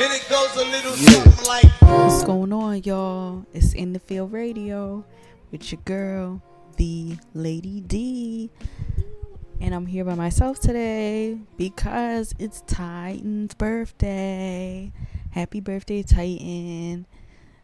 And 0.00 0.12
it 0.12 0.28
goes 0.30 0.54
a 0.54 0.64
little 0.64 0.92
something 0.92 1.46
like 1.48 1.64
What's 1.82 2.22
going 2.22 2.52
on, 2.52 2.84
y'all? 2.84 3.44
It's 3.52 3.72
In 3.72 3.94
the 3.94 3.98
Field 3.98 4.32
Radio 4.32 5.04
with 5.50 5.72
your 5.72 5.80
girl, 5.84 6.40
the 6.76 7.16
Lady 7.34 7.80
D. 7.80 8.48
And 9.60 9.74
I'm 9.74 9.86
here 9.86 10.04
by 10.04 10.14
myself 10.14 10.60
today 10.60 11.36
because 11.56 12.32
it's 12.38 12.60
Titan's 12.68 13.54
birthday. 13.54 14.92
Happy 15.32 15.58
birthday, 15.58 16.04
Titan. 16.04 17.04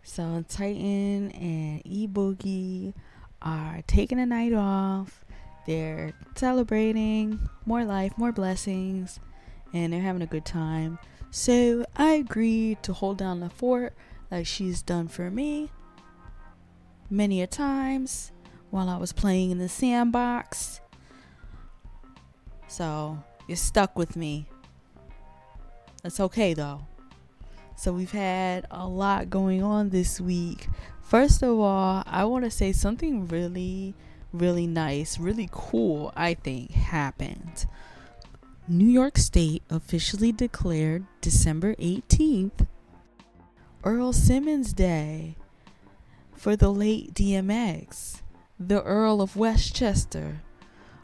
So, 0.02 0.44
Titan 0.48 1.30
and 1.30 1.82
E 1.84 2.08
Boogie 2.08 2.94
are 3.42 3.82
taking 3.86 4.18
a 4.18 4.26
night 4.26 4.54
off. 4.54 5.24
They're 5.68 6.14
celebrating 6.34 7.48
more 7.64 7.84
life, 7.84 8.18
more 8.18 8.32
blessings, 8.32 9.20
and 9.72 9.92
they're 9.92 10.02
having 10.02 10.22
a 10.22 10.26
good 10.26 10.44
time. 10.44 10.98
So 11.36 11.84
I 11.96 12.12
agreed 12.12 12.84
to 12.84 12.92
hold 12.92 13.18
down 13.18 13.40
the 13.40 13.50
fort 13.50 13.92
like 14.30 14.46
she's 14.46 14.82
done 14.82 15.08
for 15.08 15.32
me 15.32 15.68
many 17.10 17.42
a 17.42 17.48
times 17.48 18.30
while 18.70 18.88
I 18.88 18.98
was 18.98 19.12
playing 19.12 19.50
in 19.50 19.58
the 19.58 19.68
sandbox. 19.68 20.80
So 22.68 23.18
you're 23.48 23.56
stuck 23.56 23.98
with 23.98 24.14
me. 24.14 24.46
That's 26.04 26.20
okay 26.20 26.54
though. 26.54 26.86
So 27.74 27.92
we've 27.92 28.12
had 28.12 28.66
a 28.70 28.86
lot 28.86 29.28
going 29.28 29.60
on 29.60 29.90
this 29.90 30.20
week. 30.20 30.68
First 31.02 31.42
of 31.42 31.58
all, 31.58 32.04
I 32.06 32.26
want 32.26 32.44
to 32.44 32.50
say 32.50 32.70
something 32.70 33.26
really, 33.26 33.94
really 34.32 34.68
nice, 34.68 35.18
really 35.18 35.48
cool, 35.50 36.12
I 36.14 36.34
think, 36.34 36.70
happened. 36.70 37.66
New 38.66 38.86
York 38.86 39.18
State 39.18 39.62
officially 39.68 40.32
declared 40.32 41.04
December 41.20 41.74
18th 41.74 42.66
Earl 43.84 44.14
Simmons 44.14 44.72
Day 44.72 45.36
for 46.34 46.56
the 46.56 46.72
late 46.72 47.12
DMX, 47.12 48.22
the 48.58 48.82
Earl 48.82 49.20
of 49.20 49.36
Westchester. 49.36 50.40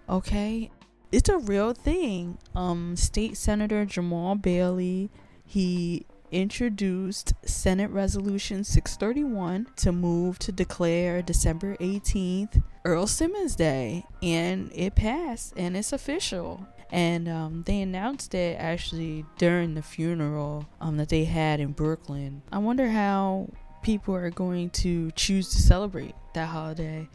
Okay? 0.09 0.71
It's 1.12 1.29
a 1.29 1.37
real 1.37 1.75
thing. 1.75 2.39
Um 2.55 2.97
State 2.97 3.37
Senator 3.37 3.84
Jamaal 3.84 4.41
Bailey, 4.41 5.11
he 5.45 6.06
introduced 6.33 7.34
Senate 7.45 7.91
Resolution 7.91 8.65
631 8.65 9.67
to 9.77 9.93
move 9.93 10.39
to 10.39 10.51
declare 10.51 11.21
December 11.21 11.77
18th 11.77 12.62
Earl 12.87 13.06
Simmons 13.06 13.55
Day, 13.55 14.06
and 14.23 14.71
it 14.75 14.95
passed 14.95 15.53
and 15.59 15.77
it's 15.77 15.93
official 15.93 16.67
and 16.93 17.29
um, 17.29 17.63
they 17.67 17.81
announced 17.81 18.35
it 18.35 18.57
actually 18.59 19.25
during 19.39 19.75
the 19.75 19.83
funeral 19.83 20.67
um, 20.81 20.97
that 20.97 21.09
they 21.09 21.25
had 21.25 21.61
in 21.61 21.73
Brooklyn. 21.73 22.43
I 22.51 22.59
wonder 22.59 22.89
how 22.89 23.49
people 23.83 24.15
are 24.15 24.31
going 24.31 24.71
to 24.71 25.11
choose 25.13 25.51
to 25.51 25.59
celebrate 25.59 26.15
that 26.35 26.49
holiday. 26.49 27.09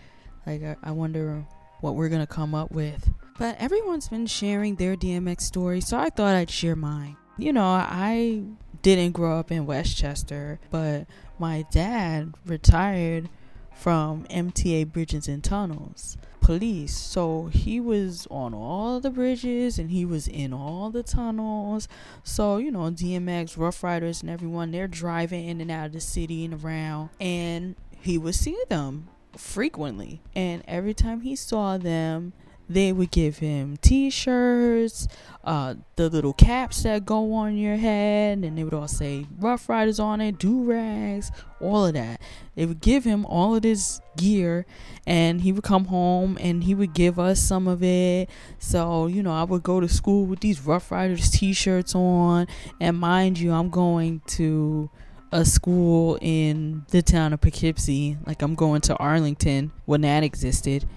Like, 0.45 0.63
I, 0.63 0.77
I 0.83 0.91
wonder 0.91 1.45
what 1.81 1.95
we're 1.95 2.09
gonna 2.09 2.27
come 2.27 2.55
up 2.55 2.71
with. 2.71 3.09
But 3.37 3.57
everyone's 3.59 4.07
been 4.07 4.27
sharing 4.27 4.75
their 4.75 4.95
DMX 4.95 5.41
story, 5.41 5.81
so 5.81 5.97
I 5.97 6.09
thought 6.09 6.35
I'd 6.35 6.49
share 6.49 6.75
mine. 6.75 7.17
You 7.37 7.51
know, 7.51 7.65
I 7.65 8.43
didn't 8.81 9.11
grow 9.11 9.37
up 9.37 9.51
in 9.51 9.65
Westchester, 9.65 10.59
but 10.71 11.05
my 11.37 11.65
dad 11.71 12.33
retired 12.45 13.29
from 13.73 14.23
MTA 14.25 14.91
Bridges 14.91 15.27
and 15.27 15.43
Tunnels 15.43 16.17
police. 16.45 16.95
So 16.95 17.47
he 17.47 17.79
was 17.79 18.27
on 18.29 18.53
all 18.53 18.99
the 18.99 19.09
bridges 19.09 19.79
and 19.79 19.89
he 19.89 20.05
was 20.05 20.27
in 20.27 20.53
all 20.53 20.91
the 20.91 21.01
tunnels. 21.01 21.87
So, 22.23 22.57
you 22.57 22.69
know, 22.69 22.91
DMX, 22.91 23.57
Rough 23.57 23.83
Riders, 23.83 24.21
and 24.21 24.29
everyone, 24.29 24.71
they're 24.71 24.87
driving 24.87 25.47
in 25.47 25.59
and 25.59 25.71
out 25.71 25.87
of 25.87 25.93
the 25.93 25.99
city 25.99 26.45
and 26.45 26.63
around. 26.63 27.09
And 27.19 27.75
he 27.99 28.19
would 28.19 28.35
see 28.35 28.57
them 28.69 29.07
frequently. 29.35 30.21
And 30.35 30.63
every 30.67 30.93
time 30.93 31.21
he 31.21 31.35
saw 31.35 31.77
them, 31.79 32.33
they 32.69 32.91
would 32.91 33.11
give 33.11 33.37
him 33.37 33.77
t-shirts 33.77 35.07
uh, 35.43 35.75
the 35.95 36.09
little 36.09 36.33
caps 36.33 36.83
that 36.83 37.05
go 37.05 37.33
on 37.33 37.57
your 37.57 37.75
head 37.75 38.39
and 38.39 38.57
they 38.57 38.63
would 38.63 38.73
all 38.73 38.87
say 38.87 39.25
Rough 39.37 39.69
Riders 39.69 39.99
on 39.99 40.21
it 40.21 40.39
do-rags 40.39 41.31
all 41.61 41.85
of 41.85 41.93
that. 41.93 42.19
They 42.55 42.65
would 42.65 42.81
give 42.81 43.03
him 43.03 43.25
all 43.25 43.55
of 43.55 43.61
this 43.61 44.01
gear 44.17 44.65
and 45.05 45.41
he 45.41 45.51
would 45.51 45.63
come 45.63 45.85
home 45.85 46.37
and 46.41 46.63
he 46.63 46.73
would 46.73 46.93
give 46.93 47.19
us 47.19 47.39
some 47.39 47.67
of 47.67 47.83
it. 47.83 48.29
So 48.59 49.07
you 49.07 49.21
know 49.21 49.33
i 49.33 49.43
would 49.43 49.63
go 49.63 49.79
to 49.79 49.87
school 49.87 50.25
with 50.25 50.39
these 50.39 50.61
Rough 50.61 50.91
Riders 50.91 51.29
t-shirts 51.29 51.95
on 51.95 52.47
and 52.79 52.97
mind 52.97 53.39
you 53.39 53.51
i'm 53.51 53.69
going 53.69 54.21
to 54.27 54.89
a 55.31 55.43
school 55.43 56.17
in 56.21 56.85
the 56.89 57.01
town 57.01 57.33
of 57.33 57.41
poughkeepsie 57.41 58.17
like 58.25 58.41
i'm 58.41 58.55
going 58.55 58.79
to 58.79 58.95
arlington 58.95 59.71
when 59.85 60.01
that 60.01 60.23
existed 60.23 60.87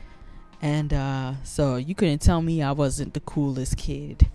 and 0.60 0.92
uh, 0.92 1.34
so 1.44 1.76
you 1.76 1.94
couldn't 1.94 2.20
tell 2.20 2.42
me 2.42 2.62
I 2.62 2.72
wasn't 2.72 3.14
the 3.14 3.20
coolest 3.20 3.76
kid. 3.76 4.28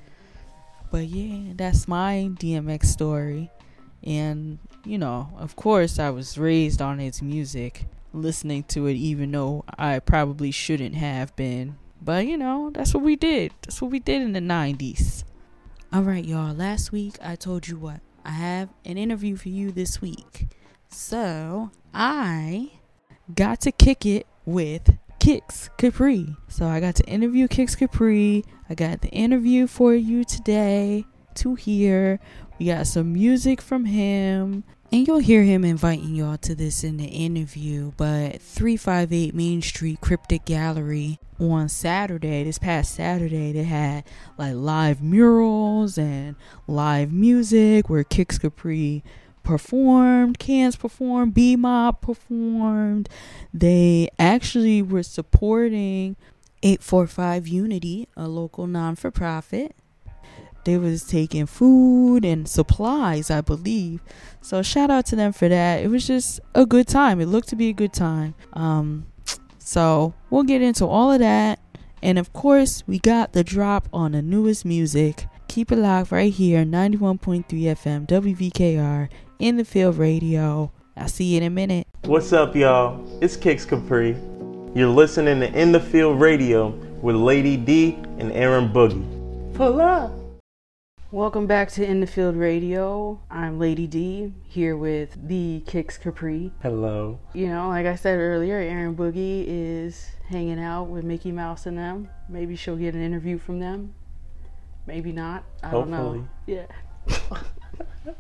But 0.92 1.08
yeah, 1.08 1.54
that's 1.56 1.88
my 1.88 2.30
DMX 2.34 2.86
story. 2.86 3.50
And, 4.04 4.60
you 4.86 4.98
know, 4.98 5.30
of 5.38 5.56
course, 5.56 5.98
I 5.98 6.10
was 6.10 6.38
raised 6.38 6.82
on 6.82 7.00
his 7.00 7.22
music, 7.22 7.86
listening 8.14 8.64
to 8.66 8.86
it, 8.88 8.94
even 8.94 9.32
though 9.32 9.64
I 9.78 10.00
probably 10.00 10.52
shouldn't 10.52 10.96
have 10.96 11.36
been. 11.36 11.78
But, 12.02 12.28
you 12.28 12.38
know, 12.38 12.70
that's 12.70 12.94
what 12.94 13.04
we 13.04 13.16
did. 13.16 13.54
That's 13.62 13.82
what 13.82 13.92
we 13.92 14.00
did 14.00 14.22
in 14.22 14.34
the 14.34 14.40
90s. 14.40 15.24
All 15.92 16.04
right, 16.04 16.24
y'all. 16.24 16.54
Last 16.54 16.92
week, 16.92 17.16
I 17.24 17.36
told 17.36 17.68
you 17.68 17.78
what? 17.78 18.02
I 18.26 18.32
have 18.32 18.70
an 18.86 18.98
interview 18.98 19.36
for 19.36 19.50
you 19.50 19.72
this 19.72 20.02
week. 20.02 20.48
So, 20.90 21.72
I 21.94 22.72
got 23.34 23.62
to 23.62 23.72
kick 23.72 24.06
it 24.06 24.28
with 24.46 24.98
Kicks 25.24 25.70
Kapri. 25.78 26.36
So 26.50 26.68
I 26.68 26.82
got 26.82 26.96
to 26.96 27.06
interview 27.06 27.48
Kicks 27.48 27.78
Kapri. 27.78 28.44
I 28.70 28.76
got 28.76 29.00
the 29.00 29.08
interview 29.08 29.68
for 29.68 29.96
you 29.96 30.26
today 30.26 31.06
to 31.36 31.56
hear. 31.56 32.20
We 32.60 32.66
got 32.66 32.88
some 32.88 33.14
music 33.14 33.62
from 33.62 33.86
him. 33.86 34.66
And 34.92 35.08
you'll 35.08 35.20
hear 35.20 35.44
him 35.44 35.64
inviting 35.64 36.14
y'all 36.14 36.36
to 36.40 36.54
this 36.54 36.84
in 36.84 36.98
the 36.98 37.06
interview. 37.06 37.94
But 37.96 38.42
358 38.42 39.34
Main 39.34 39.62
Street 39.62 40.02
Cryptic 40.02 40.44
Gallery 40.44 41.22
on 41.40 41.70
Saturday, 41.70 42.44
this 42.44 42.60
past 42.60 42.94
Saturday, 42.94 43.54
they 43.54 43.64
had 43.64 44.04
like 44.38 44.56
live 44.56 45.02
murals 45.02 45.98
and 45.98 46.36
live 46.68 47.14
music 47.14 47.90
where 47.90 48.04
Kicks 48.04 48.38
Kapri 48.38 49.04
performed, 49.44 50.40
Cans 50.40 50.76
performed, 50.76 51.34
B 51.34 51.56
Mob 51.56 52.02
performed. 52.02 53.10
They 53.54 54.10
actually 54.18 54.82
were 54.82 55.04
supporting 55.04 56.16
845 56.64 57.48
Unity, 57.48 58.08
a 58.16 58.28
local 58.28 58.68
non 58.68 58.96
for 58.96 59.12
profit. 59.12 59.76
They 60.66 60.78
was 60.78 61.04
taking 61.04 61.46
food 61.46 62.24
and 62.24 62.48
supplies, 62.48 63.30
I 63.30 63.42
believe. 63.42 64.02
So 64.42 64.62
shout 64.62 64.90
out 64.90 65.06
to 65.08 65.16
them 65.16 65.34
for 65.34 65.50
that. 65.50 65.84
It 65.84 65.90
was 65.90 66.08
just 66.08 66.40
a 66.56 66.66
good 66.66 66.88
time. 66.88 67.20
It 67.20 67.26
looked 67.26 67.50
to 67.50 67.58
be 67.58 67.70
a 67.70 67.74
good 67.74 67.92
time. 67.92 68.34
Um, 68.54 69.08
so 69.60 70.14
we'll 70.30 70.44
get 70.44 70.62
into 70.62 70.86
all 70.86 71.12
of 71.12 71.20
that. 71.20 71.60
And 72.02 72.18
of 72.18 72.34
course, 72.34 72.84
we 72.88 73.00
got 73.00 73.34
the 73.34 73.44
drop 73.44 73.88
on 73.92 74.14
the 74.14 74.22
newest 74.22 74.66
music. 74.66 75.26
Keep 75.48 75.72
it 75.72 75.78
locked 75.78 76.12
right 76.12 76.34
here, 76.34 76.64
91.3 76.66 77.46
FM, 77.46 78.08
WVKR, 78.08 79.10
in 79.40 79.58
the 79.58 79.66
field 79.66 79.98
radio. 79.98 80.72
I'll 80.96 81.08
see 81.08 81.26
you 81.26 81.38
in 81.38 81.44
a 81.44 81.50
minute. 81.50 81.88
What's 82.06 82.34
up, 82.34 82.56
y'all? 82.56 83.04
It's 83.22 83.36
Kicks 83.36 83.66
Kapri. 83.66 84.16
You're 84.76 84.90
listening 84.90 85.40
to 85.42 85.52
In 85.60 85.72
the 85.72 85.80
Field 85.80 86.20
Radio 86.20 86.70
with 87.02 87.16
Lady 87.16 87.58
D 87.58 87.96
and 88.18 88.32
Aaron 88.32 88.70
Boogie. 88.70 89.54
Pull 89.54 89.82
up. 89.82 90.12
Welcome 91.12 91.46
back 91.46 91.70
to 91.74 91.86
In 91.86 92.00
the 92.00 92.08
Field 92.08 92.36
Radio. 92.36 93.20
I'm 93.30 93.60
Lady 93.60 93.86
D 93.86 94.34
here 94.48 94.76
with 94.76 95.16
the 95.28 95.62
Kicks 95.68 95.98
Kapri. 95.98 96.52
Hello. 96.62 97.20
You 97.34 97.48
know, 97.48 97.70
like 97.70 97.86
I 97.86 97.96
said 97.96 98.18
earlier, 98.18 98.58
Aaron 98.58 98.96
Boogie 98.96 99.46
is 99.48 100.12
hanging 100.30 100.60
out 100.60 100.86
with 100.86 101.04
Mickey 101.04 101.32
Mouse 101.32 101.68
and 101.68 101.78
them. 101.78 102.10
Maybe 102.30 102.56
she'll 102.56 102.78
get 102.78 102.96
an 102.96 103.02
interview 103.04 103.38
from 103.38 103.60
them. 103.60 103.94
Maybe 104.88 105.12
not. 105.12 105.44
I 105.62 105.68
Hopefully. 105.70 105.98
don't 105.98 106.02
know. 106.18 106.28
Yeah. 106.48 106.66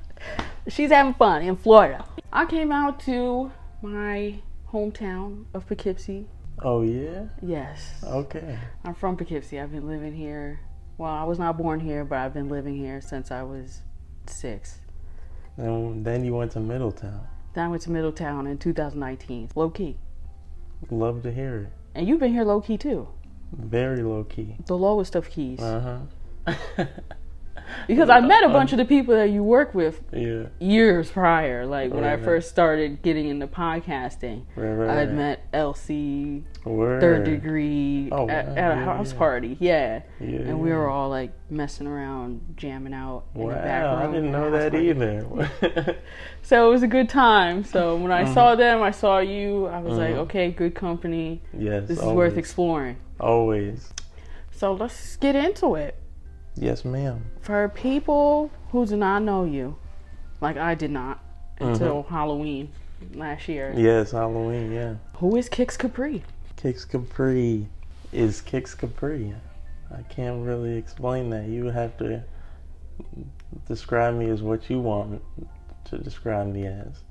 She's 0.73 0.89
having 0.89 1.13
fun 1.13 1.43
in 1.43 1.55
Florida. 1.55 2.03
I 2.31 2.47
came 2.47 2.71
out 2.71 2.99
to 3.01 3.51
my 3.83 4.39
hometown 4.71 5.45
of 5.53 5.67
Poughkeepsie. 5.67 6.25
Oh, 6.63 6.81
yeah? 6.81 7.25
Yes. 7.43 8.03
Okay. 8.03 8.57
I'm 8.83 8.95
from 8.95 9.15
Poughkeepsie. 9.15 9.59
I've 9.59 9.71
been 9.71 9.87
living 9.87 10.15
here. 10.15 10.61
Well, 10.97 11.11
I 11.11 11.25
was 11.25 11.37
not 11.37 11.59
born 11.59 11.79
here, 11.79 12.03
but 12.03 12.17
I've 12.17 12.33
been 12.33 12.49
living 12.49 12.75
here 12.75 13.01
since 13.01 13.29
I 13.29 13.43
was 13.43 13.83
six. 14.25 14.79
And 15.57 16.03
then 16.03 16.25
you 16.25 16.33
went 16.33 16.53
to 16.53 16.59
Middletown. 16.59 17.21
Then 17.53 17.65
I 17.65 17.67
went 17.67 17.83
to 17.83 17.91
Middletown 17.91 18.47
in 18.47 18.57
2019. 18.57 19.49
Low 19.53 19.69
key. 19.69 19.97
Love 20.89 21.21
to 21.21 21.31
hear 21.31 21.55
it. 21.55 21.73
And 21.93 22.07
you've 22.07 22.19
been 22.19 22.33
here 22.33 22.45
low 22.45 22.61
key 22.61 22.79
too. 22.79 23.09
Very 23.51 24.01
low 24.01 24.23
key. 24.23 24.55
The 24.65 24.75
lowest 24.75 25.13
of 25.13 25.29
keys. 25.29 25.59
Uh 25.61 26.07
huh. 26.47 26.85
because 27.87 28.09
I 28.09 28.19
met 28.19 28.43
a 28.43 28.49
bunch 28.49 28.71
of 28.71 28.77
the 28.77 28.85
people 28.85 29.15
that 29.15 29.29
you 29.29 29.43
work 29.43 29.73
with 29.75 30.01
Yeah. 30.11 30.43
years 30.59 31.09
prior. 31.11 31.65
Like 31.65 31.93
when 31.93 32.03
I 32.03 32.15
Right, 32.15 32.23
first 32.23 32.49
started 32.49 33.01
getting 33.01 33.27
into 33.27 33.47
podcasting, 33.47 34.43
Right, 34.55 34.71
right, 34.71 34.89
I 34.89 34.93
had 34.95 35.13
met 35.13 35.45
Elsie, 35.53 36.43
third 36.63 37.23
degree, 37.25 38.09
Oh, 38.11 38.27
at, 38.29 38.47
wow. 38.47 38.55
at 38.55 38.71
a 38.71 38.75
house 38.75 39.11
yeah. 39.13 39.17
party. 39.17 39.57
Yeah. 39.59 40.01
Yeah, 40.19 40.39
and 40.39 40.59
we 40.61 40.71
were 40.71 40.87
all 40.89 41.09
like 41.09 41.31
messing 41.49 41.87
around, 41.87 42.41
jamming 42.57 42.93
out 42.93 43.23
in 43.35 43.47
the 43.47 43.53
back 43.53 43.83
Wow, 43.83 44.07
I 44.09 44.11
didn't 44.11 44.31
know 44.31 44.49
that 44.51 44.71
party. 44.71 44.87
either. 44.89 45.97
So 46.41 46.67
it 46.67 46.71
was 46.71 46.83
a 46.83 46.87
good 46.87 47.07
time. 47.07 47.63
So 47.63 47.95
when 47.95 48.11
I 48.11 48.23
Mm-hmm. 48.23 48.33
saw 48.33 48.55
them, 48.55 48.81
I 48.81 48.91
saw 48.91 49.19
you. 49.19 49.67
I 49.67 49.79
was 49.79 49.97
like, 49.97 50.15
okay, 50.15 50.51
good 50.51 50.75
company. 50.75 51.41
yes. 51.57 51.87
This 51.87 51.97
is 51.99 52.03
always. 52.03 52.15
worth 52.17 52.37
exploring. 52.37 52.97
Always. 53.19 53.93
So 54.51 54.73
let's 54.73 55.15
get 55.17 55.35
into 55.35 55.75
it. 55.75 55.95
Yes, 56.55 56.85
ma'am. 56.85 57.25
For 57.41 57.69
people 57.69 58.51
who 58.71 58.85
do 58.85 58.95
not 58.95 59.23
know 59.23 59.43
you, 59.43 59.75
like 60.41 60.57
I 60.57 60.75
did 60.75 60.91
not 60.91 61.23
until 61.59 62.03
mm-hmm. 62.03 62.13
Halloween 62.13 62.71
last 63.13 63.47
year, 63.47 63.73
Yes, 63.75 64.11
Halloween. 64.11 64.71
Yeah. 64.71 64.95
who 65.17 65.35
is 65.35 65.49
Kicks 65.49 65.77
Kapri? 65.77 66.21
Kicks 66.55 66.85
Kapri 66.85 67.67
is 68.11 68.41
Kicks 68.41 68.75
Kapri. 68.75 69.35
I 69.95 70.01
can't 70.03 70.45
really 70.45 70.77
explain 70.77 71.29
that. 71.31 71.47
You 71.47 71.65
have 71.65 71.97
to 71.97 72.23
describe 73.67 74.15
me 74.15 74.29
as 74.29 74.41
what 74.41 74.69
you 74.69 74.79
want 74.79 75.21
to 75.85 75.97
describe 75.97 76.47
me 76.47 76.65
as. 76.65 77.01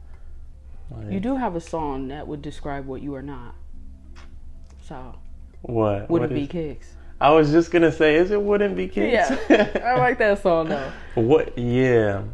Like, 0.91 1.13
You 1.13 1.21
do 1.21 1.37
have 1.37 1.55
a 1.57 1.61
song 1.61 2.09
that 2.09 2.27
would 2.27 2.43
describe 2.43 2.87
what 2.87 3.03
you 3.03 3.15
are 3.15 3.23
not. 3.23 3.55
So, 4.83 5.17
what? 5.63 6.11
wouldn't 6.11 6.31
what 6.31 6.35
be 6.35 6.43
is- 6.45 6.49
Kix. 6.49 6.85
I 7.23 7.31
was 7.31 7.53
just 7.53 7.71
gonna 7.71 7.93
say, 7.93 8.17
is 8.17 8.33
it 8.33 8.43
wouldn't 8.43 8.75
be 8.75 8.89
Kicks? 8.89 9.31
Yeah, 9.49 9.69
I 9.85 9.97
like 9.97 10.19
that 10.19 10.43
song 10.43 10.71
though. 10.71 10.91
What? 11.15 11.57
Yeah. 11.57 12.25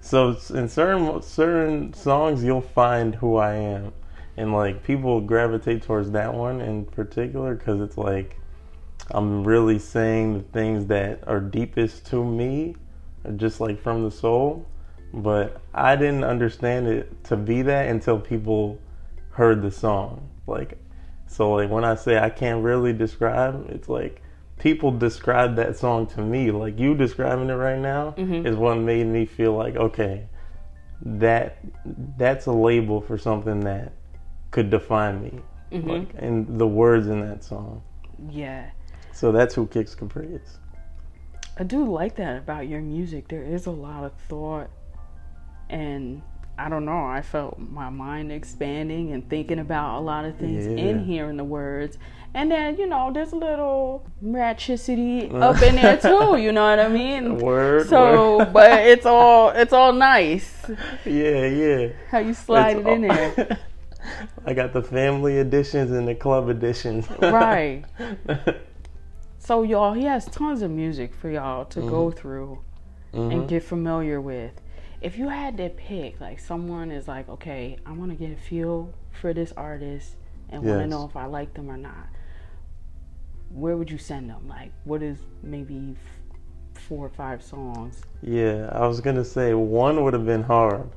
So 0.00 0.36
in 0.54 0.68
certain 0.68 1.20
certain 1.20 1.92
songs, 1.92 2.44
you'll 2.44 2.60
find 2.60 3.16
who 3.16 3.38
I 3.38 3.54
am, 3.54 3.92
and 4.36 4.52
like 4.52 4.84
people 4.84 5.20
gravitate 5.20 5.82
towards 5.82 6.12
that 6.12 6.32
one 6.32 6.60
in 6.60 6.84
particular 6.84 7.56
because 7.56 7.80
it's 7.80 7.98
like 7.98 8.38
I'm 9.10 9.42
really 9.42 9.80
saying 9.80 10.34
the 10.34 10.44
things 10.44 10.86
that 10.86 11.26
are 11.26 11.40
deepest 11.40 12.06
to 12.10 12.24
me, 12.24 12.76
just 13.34 13.60
like 13.60 13.82
from 13.82 14.04
the 14.04 14.12
soul. 14.12 14.64
But 15.12 15.60
I 15.74 15.96
didn't 15.96 16.22
understand 16.22 16.86
it 16.86 17.24
to 17.24 17.36
be 17.36 17.62
that 17.62 17.88
until 17.88 18.20
people 18.20 18.78
heard 19.30 19.60
the 19.60 19.72
song. 19.72 20.28
Like, 20.46 20.78
so 21.26 21.54
like 21.54 21.68
when 21.68 21.84
I 21.84 21.96
say 21.96 22.16
I 22.16 22.30
can't 22.30 22.62
really 22.62 22.92
describe, 22.92 23.68
it's 23.70 23.88
like 23.88 24.22
people 24.58 24.90
describe 24.90 25.56
that 25.56 25.76
song 25.76 26.06
to 26.08 26.20
me. 26.20 26.50
Like 26.50 26.78
you 26.78 26.94
describing 26.94 27.50
it 27.50 27.54
right 27.54 27.78
now 27.78 28.14
mm-hmm. 28.16 28.46
is 28.46 28.56
what 28.56 28.76
made 28.76 29.06
me 29.06 29.26
feel 29.26 29.54
like 29.54 29.76
okay, 29.76 30.28
that 31.02 31.58
that's 32.16 32.46
a 32.46 32.52
label 32.52 33.00
for 33.00 33.18
something 33.18 33.60
that 33.60 33.92
could 34.50 34.70
define 34.70 35.22
me. 35.22 35.40
Mm-hmm. 35.72 35.90
Like, 35.90 36.08
and 36.16 36.58
the 36.58 36.66
words 36.66 37.08
in 37.08 37.20
that 37.20 37.44
song. 37.44 37.82
Yeah. 38.30 38.70
So 39.12 39.32
that's 39.32 39.54
who 39.54 39.66
Kicks 39.66 39.94
Kapri 39.94 40.40
is. 40.40 40.58
I 41.58 41.64
do 41.64 41.84
like 41.84 42.16
that 42.16 42.36
about 42.36 42.68
your 42.68 42.82
music. 42.82 43.28
There 43.28 43.42
is 43.42 43.66
a 43.66 43.70
lot 43.70 44.04
of 44.04 44.12
thought, 44.28 44.70
and 45.70 46.22
I 46.58 46.68
don't 46.70 46.84
know. 46.86 47.04
I 47.04 47.20
felt 47.22 47.58
my 47.58 47.90
mind 47.90 48.32
expanding 48.32 49.12
and 49.12 49.28
thinking 49.28 49.58
about 49.58 49.98
a 49.98 50.00
lot 50.00 50.24
of 50.24 50.36
things 50.36 50.66
Yeah. 50.66 50.72
in 50.86 51.04
hearing 51.04 51.36
the 51.36 51.44
words. 51.44 51.98
And 52.34 52.50
then 52.50 52.76
you 52.78 52.86
know, 52.86 53.10
there's 53.12 53.32
a 53.32 53.36
little 53.36 54.06
ratchicity 54.24 55.32
up 55.40 55.60
in 55.62 55.76
there 55.76 55.96
too. 55.98 56.36
You 56.42 56.52
know 56.52 56.68
what 56.68 56.78
I 56.80 56.88
mean? 56.88 57.38
Word. 57.38 57.88
So, 57.88 58.38
word. 58.38 58.52
but 58.52 58.72
it's 58.86 59.06
all 59.06 59.50
it's 59.50 59.72
all 59.72 59.92
nice 59.92 60.64
yeah, 61.04 61.46
yeah. 61.46 61.88
how 62.10 62.18
you 62.18 62.34
slide 62.34 62.78
It's 62.78 62.86
it 62.86 62.92
in 62.92 63.10
all- 63.10 63.16
there, 63.16 63.58
I 64.46 64.54
got 64.54 64.72
the 64.72 64.82
family 64.82 65.38
editions 65.38 65.90
and 65.90 66.06
the 66.08 66.14
club 66.14 66.48
editions. 66.48 67.06
right? 67.20 67.84
So 69.38 69.62
y'all, 69.62 69.92
he 69.94 70.04
has 70.04 70.24
tons 70.26 70.62
of 70.62 70.70
music 70.70 71.14
for 71.14 71.30
y'all 71.30 71.64
to 71.66 71.80
go 71.80 72.06
Mm-hmm. 72.08 72.18
through 72.18 72.58
and 73.12 73.48
get 73.48 73.62
familiar 73.62 74.20
with. 74.20 74.52
If 75.00 75.18
you 75.18 75.28
had 75.28 75.56
to 75.58 75.68
pick, 75.68 76.20
like 76.20 76.40
someone 76.40 76.90
is 76.90 77.06
like, 77.06 77.28
okay, 77.28 77.78
I 77.84 77.92
want 77.92 78.10
to 78.10 78.16
get 78.16 78.32
a 78.36 78.40
feel 78.40 78.92
for 79.12 79.32
this 79.34 79.52
artist 79.56 80.16
and 80.48 80.62
want 80.62 80.80
to 80.80 80.86
know 80.86 81.04
if 81.04 81.16
I 81.16 81.26
like 81.26 81.54
them 81.54 81.70
or 81.70 81.76
not. 81.76 82.08
Where 83.50 83.76
would 83.76 83.90
you 83.90 83.98
send 83.98 84.30
them? 84.30 84.48
Like, 84.48 84.72
what 84.84 85.02
is 85.02 85.18
maybe 85.42 85.96
f- 86.74 86.82
four 86.82 87.06
or 87.06 87.10
five 87.10 87.42
songs? 87.42 88.02
Yeah, 88.22 88.68
I 88.72 88.86
was 88.86 89.00
gonna 89.00 89.24
say 89.24 89.54
one 89.54 90.02
would 90.04 90.14
have 90.14 90.26
been 90.26 90.42
hard, 90.42 90.88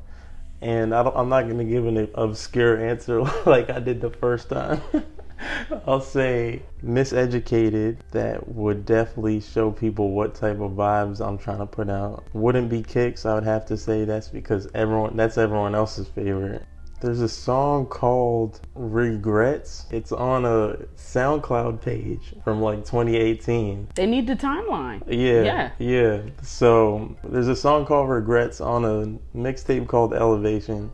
and 0.62 0.94
I 0.96 1.04
don't, 1.04 1.16
I'm 1.16 1.30
not 1.30 1.48
gonna 1.48 1.64
give 1.64 1.86
an 1.86 2.10
obscure 2.16 2.78
answer 2.84 3.22
like 3.46 3.70
I 3.70 3.80
did 3.80 4.02
the 4.02 4.10
first 4.10 4.50
time. 4.50 4.82
I'll 5.88 6.02
say 6.02 6.62
miseducated. 6.84 7.98
That 8.12 8.48
would 8.48 8.86
definitely 8.86 9.40
show 9.42 9.72
people 9.72 10.12
what 10.12 10.36
type 10.36 10.60
of 10.60 10.72
vibes 10.72 11.26
I'm 11.26 11.38
trying 11.38 11.60
to 11.60 11.66
put 11.66 11.90
out. 11.90 12.24
Wouldn't 12.34 12.70
be 12.70 12.84
kicks. 12.84 13.26
I 13.26 13.36
would 13.36 13.44
have 13.44 13.66
to 13.68 13.78
say 13.78 14.06
that's 14.06 14.28
because 14.28 14.68
everyone 14.74 15.16
that's 15.16 15.38
everyone 15.38 15.76
else's 15.76 16.08
favorite. 16.08 16.66
There's 17.02 17.22
a 17.22 17.30
song 17.30 17.86
called 17.86 18.60
Regrets. 18.76 19.86
It's 19.90 20.12
on 20.12 20.44
a 20.44 20.76
SoundCloud 20.98 21.82
page 21.82 22.34
from 22.44 22.62
like 22.62 22.80
2018. 22.80 23.88
They 23.96 24.06
need 24.06 24.28
the 24.28 24.36
timeline. 24.36 25.02
Yeah, 25.08 25.44
Yeah. 25.44 25.72
yeah. 25.80 26.22
So 26.42 27.16
there's 27.24 27.48
a 27.48 27.56
song 27.56 27.86
called 27.86 28.10
Regrets 28.10 28.60
on 28.60 28.84
a 28.84 29.38
mixtape 29.38 29.88
called 29.88 30.14
Elevation. 30.14 30.92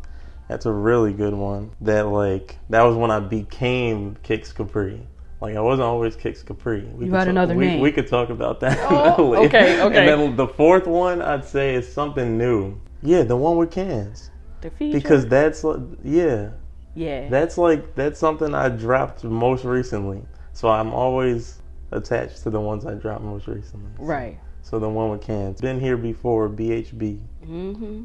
That's 0.47 0.65
a 0.65 0.71
really 0.71 1.13
good 1.13 1.33
one. 1.33 1.71
That 1.81 2.07
like 2.07 2.57
that 2.69 2.83
was 2.83 2.95
when 2.95 3.11
I 3.11 3.19
became 3.19 4.15
Kicks 4.23 4.53
Kapri. 4.53 5.01
Like 5.41 5.55
I 5.55 5.59
wasn't 5.59 5.85
always 5.87 6.15
Kicks 6.15 6.43
Kapri. 6.43 6.91
We 6.95 7.05
You 7.05 7.11
could 7.11 7.17
had 7.17 7.23
talk- 7.25 7.27
another 7.29 7.55
we, 7.55 7.65
name. 7.67 7.79
We 7.81 7.91
could 7.91 8.07
talk 8.07 8.29
about 8.29 8.59
that. 8.61 8.77
Oh, 9.17 9.29
later. 9.29 9.45
okay, 9.47 9.81
okay. 9.81 9.97
And 10.11 10.21
then 10.21 10.35
the 10.35 10.47
fourth 10.47 10.87
one 10.87 11.21
I'd 11.21 11.45
say 11.45 11.75
is 11.75 11.91
something 11.91 12.37
new. 12.37 12.79
Yeah, 13.01 13.23
the 13.23 13.35
one 13.35 13.57
with 13.57 13.71
cans. 13.71 14.31
The 14.61 14.69
feature. 14.71 14.97
Because 14.99 15.27
that's 15.27 15.63
like 15.63 15.79
yeah. 16.03 16.51
yeah, 16.95 17.27
That's 17.29 17.57
like 17.57 17.95
that's 17.95 18.19
something 18.19 18.53
I 18.55 18.69
dropped 18.69 19.23
most 19.23 19.63
recently. 19.65 20.23
So 20.53 20.69
I'm 20.69 20.93
always 20.93 21.61
attached 21.91 22.43
to 22.43 22.49
the 22.49 22.59
ones 22.61 22.85
I 22.85 22.93
dropped 22.93 23.23
most 23.23 23.47
recently. 23.47 23.91
right. 23.99 24.39
So 24.61 24.79
the 24.79 24.89
one 24.89 25.11
with 25.11 25.21
cans. 25.21 25.61
Been 25.61 25.79
here 25.79 25.97
before, 25.97 26.49
BHB. 26.49 27.19
Mm-hmm. 27.45 28.03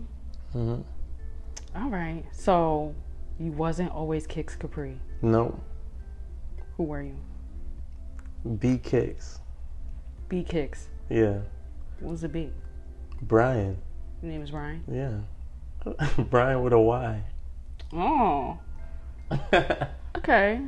hmm 0.52 0.80
All 1.76 1.88
right. 1.88 2.24
So 2.32 2.94
you 3.38 3.52
wasn't 3.52 3.90
always 3.92 4.26
Kicks 4.26 4.56
Kapri. 4.56 4.96
No, 5.22 5.58
Who 6.76 6.84
were 6.84 7.02
you? 7.02 7.16
B 8.58 8.78
Kicks. 8.78 9.38
B 10.28 10.42
Kicks. 10.42 10.88
Yeah, 11.08 11.38
What 12.00 12.12
was 12.12 12.20
the 12.22 12.28
B? 12.28 12.50
Brian. 13.22 13.76
Your 14.22 14.32
name 14.32 14.42
is 14.42 14.50
Brian. 14.50 14.82
Yeah, 14.90 16.04
Brian 16.30 16.62
with 16.62 16.72
a 16.72 16.80
Y. 16.80 17.22
Oh, 17.92 18.58
okay. 20.16 20.60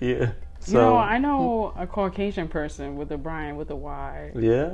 yeah. 0.00 0.32
So 0.60 0.72
you 0.72 0.78
know, 0.78 0.96
I 0.96 1.18
know 1.18 1.74
a 1.76 1.86
Caucasian 1.86 2.48
person 2.48 2.96
with 2.96 3.10
a 3.12 3.18
Brian 3.18 3.56
with 3.56 3.70
a 3.70 3.76
Y. 3.76 4.30
yeah, 4.36 4.70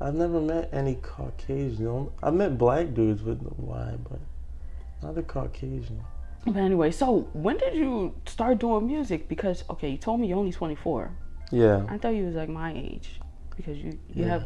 I've 0.00 0.14
never 0.14 0.40
met 0.40 0.68
any 0.72 0.96
Caucasian. 0.96 2.10
I've 2.22 2.34
met 2.34 2.56
black 2.58 2.94
dudes 2.94 3.22
with 3.22 3.40
a 3.40 3.54
Y, 3.60 3.94
but 4.08 4.20
not 5.02 5.18
a 5.18 5.22
Caucasian. 5.22 6.02
But 6.46 6.56
anyway, 6.56 6.90
so 6.90 7.28
when 7.32 7.56
did 7.56 7.74
you 7.74 8.14
start 8.26 8.58
doing 8.58 8.86
music? 8.86 9.28
Because 9.28 9.64
okay, 9.70 9.90
you 9.90 9.96
told 9.98 10.20
me 10.20 10.28
you're 10.28 10.38
only 10.38 10.52
24. 10.52 11.10
Yeah. 11.50 11.84
I 11.88 11.98
thought 11.98 12.14
you 12.14 12.24
was 12.24 12.34
like 12.34 12.48
my 12.48 12.72
age 12.72 13.20
because 13.56 13.78
you 13.78 13.98
you 14.12 14.24
Yeah. 14.24 14.28
have 14.28 14.44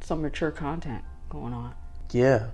some 0.00 0.22
mature 0.22 0.50
content 0.50 1.02
going 1.28 1.52
on. 1.52 1.74
Yeah, 2.12 2.48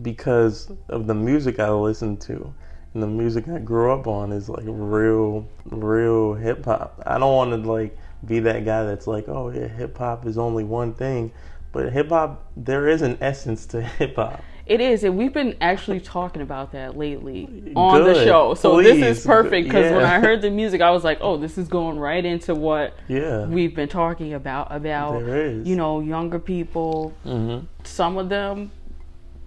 because 0.00 0.72
of 0.88 1.06
the 1.06 1.14
music 1.14 1.60
I 1.60 1.70
listen 1.70 2.16
to 2.18 2.52
and 2.94 3.02
the 3.02 3.06
music 3.06 3.48
I 3.48 3.58
grew 3.58 3.92
up 3.92 4.06
on 4.06 4.32
is 4.32 4.48
like 4.48 4.64
real, 4.66 5.46
real 5.66 6.34
hip 6.34 6.64
hop. 6.64 7.02
I 7.06 7.18
don't 7.18 7.34
want 7.34 7.50
to 7.62 7.70
like 7.70 7.96
be 8.24 8.40
that 8.40 8.64
guy 8.64 8.84
that's 8.84 9.06
like, 9.06 9.28
oh 9.28 9.50
yeah, 9.50 9.68
hip 9.68 9.96
hop 9.98 10.26
is 10.26 10.38
only 10.38 10.64
one 10.64 10.92
thing, 10.94 11.32
but 11.72 11.92
hip 11.92 12.08
hop 12.08 12.50
there 12.56 12.88
is 12.88 13.02
an 13.02 13.16
essence 13.20 13.66
to 13.66 13.82
hip 13.98 14.16
hop. 14.16 14.42
It 14.64 14.80
is, 14.80 15.02
and 15.04 15.16
we've 15.18 15.32
been 15.32 15.56
actually 15.60 16.00
talking 16.00 16.40
about 16.40 16.72
that 16.72 16.96
lately 16.96 17.72
on 17.74 18.04
the 18.04 18.14
show. 18.24 18.54
So 18.54 18.80
this 18.80 19.18
is 19.18 19.26
perfect 19.26 19.66
because 19.68 19.92
when 19.92 20.04
I 20.04 20.20
heard 20.20 20.40
the 20.40 20.50
music, 20.50 20.80
I 20.80 20.90
was 20.90 21.02
like, 21.04 21.18
"Oh, 21.20 21.36
this 21.36 21.58
is 21.58 21.68
going 21.68 21.98
right 21.98 22.24
into 22.24 22.54
what 22.54 22.94
Yeah, 23.08 23.46
we've 23.46 23.74
been 23.74 23.88
talking 23.88 24.34
about 24.34 24.68
about 24.70 25.20
you 25.66 25.74
know 25.76 26.00
younger 26.00 26.38
people. 26.38 27.12
hmm 27.24 27.60
Some 27.84 28.16
of 28.18 28.28
them 28.28 28.70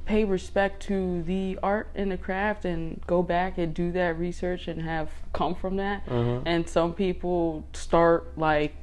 pay 0.06 0.24
respect 0.24 0.84
to 0.84 1.24
the 1.24 1.58
art 1.64 1.88
and 1.96 2.12
the 2.12 2.18
craft 2.18 2.64
and 2.64 3.02
go 3.08 3.24
back 3.24 3.58
and 3.58 3.74
do 3.74 3.92
that 3.92 4.20
research 4.20 4.68
and 4.68 4.82
have 4.82 5.10
come 5.34 5.56
from 5.56 5.78
that. 5.78 6.06
Mm-hmm. 6.06 6.48
And 6.48 6.70
some 6.70 6.94
people 6.94 7.66
start 7.74 8.38
like 8.38 8.76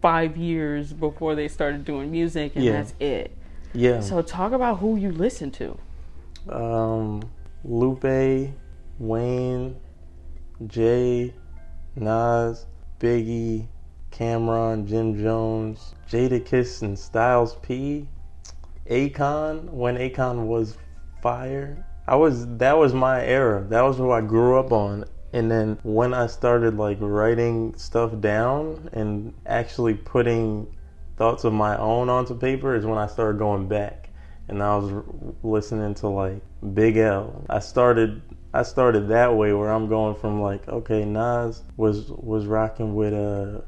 five 0.00 0.36
years 0.36 0.92
before 0.92 1.34
they 1.34 1.48
started 1.48 1.84
doing 1.84 2.10
music, 2.10 2.52
and 2.54 2.64
Yeah. 2.64 2.72
that's 2.72 2.94
it. 3.00 3.32
Yeah. 3.72 4.00
So 4.00 4.22
talk 4.22 4.52
about 4.52 4.78
who 4.78 4.96
you 4.96 5.12
listen 5.12 5.50
to. 5.52 5.78
um, 6.50 7.22
Lupe, 7.64 8.50
Wayne, 8.98 9.76
Jay, 10.66 11.34
Nas, 11.96 12.66
Biggie, 13.00 13.66
Cam'ron, 14.10 14.86
Jim 14.86 15.20
Jones, 15.20 15.94
Jadakiss, 16.10 16.82
and 16.82 16.98
Styles 16.98 17.56
P. 17.56 18.08
Akon, 18.88 19.64
when 19.70 19.96
Akon 19.96 20.46
was 20.46 20.76
fire. 21.22 21.84
I 22.06 22.16
was 22.16 22.46
that 22.56 22.78
was 22.78 22.94
my 22.94 23.22
era. 23.22 23.66
That 23.68 23.82
was 23.82 23.98
who 23.98 24.10
I 24.12 24.22
grew 24.22 24.58
up 24.58 24.72
on. 24.72 25.04
And 25.34 25.50
then 25.50 25.78
when 25.82 26.14
I 26.14 26.26
started 26.26 26.78
like 26.78 26.96
writing 27.00 27.74
stuff 27.76 28.18
down 28.20 28.88
and 28.94 29.34
actually 29.44 29.92
putting 29.94 30.66
thoughts 31.18 31.44
of 31.44 31.52
my 31.52 31.76
own 31.76 32.08
onto 32.08 32.34
paper 32.34 32.74
is 32.74 32.86
when 32.86 32.96
I 32.96 33.08
started 33.08 33.38
going 33.38 33.68
back. 33.68 34.08
And 34.46 34.62
I 34.62 34.76
was 34.76 34.92
r- 34.92 35.04
listening 35.42 35.94
to 35.96 36.08
like 36.08 36.40
Big 36.72 36.96
L. 36.96 37.44
I 37.50 37.58
started 37.58 38.22
I 38.54 38.62
started 38.62 39.08
that 39.08 39.36
way 39.36 39.52
where 39.52 39.70
I'm 39.70 39.88
going 39.88 40.14
from 40.14 40.40
like 40.40 40.66
okay 40.68 41.04
Nas 41.04 41.62
was 41.76 42.10
was 42.10 42.46
rocking 42.46 42.94
with 42.94 43.12
uh 43.12 43.60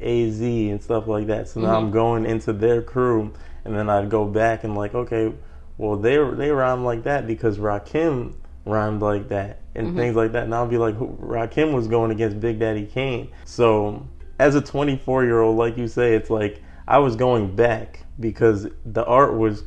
AZ 0.00 0.40
and 0.40 0.82
stuff 0.82 1.06
like 1.06 1.26
that. 1.26 1.48
So 1.48 1.60
now 1.60 1.76
I'm 1.76 1.90
going 1.90 2.24
into 2.24 2.52
their 2.54 2.80
crew 2.80 3.32
and 3.64 3.76
then 3.76 3.90
I'd 3.90 4.08
go 4.08 4.24
back 4.24 4.64
and 4.64 4.74
like 4.74 4.94
okay 4.94 5.34
well 5.76 5.96
they 5.96 6.16
they 6.16 6.50
rhyme 6.50 6.84
like 6.84 7.02
that 7.02 7.26
because 7.26 7.58
Rakim 7.58 8.34
rhymed 8.64 9.02
like 9.02 9.28
that 9.28 9.60
and 9.74 9.94
things 9.96 10.16
like 10.16 10.32
that. 10.32 10.44
And 10.44 10.54
I'll 10.54 10.66
be 10.66 10.78
like 10.78 10.96
Rakim 10.96 11.74
was 11.74 11.88
going 11.88 12.10
against 12.10 12.40
Big 12.40 12.58
Daddy 12.58 12.86
Kane. 12.86 13.28
So 13.44 14.08
as 14.38 14.54
a 14.54 14.62
24 14.62 15.24
year 15.24 15.40
old 15.40 15.58
like 15.58 15.76
you 15.76 15.88
say 15.88 16.14
it's 16.14 16.30
like 16.30 16.62
I 16.86 16.98
was 16.98 17.16
going 17.16 17.54
back 17.54 18.04
because 18.18 18.68
the 18.84 19.04
art 19.04 19.34
was 19.36 19.64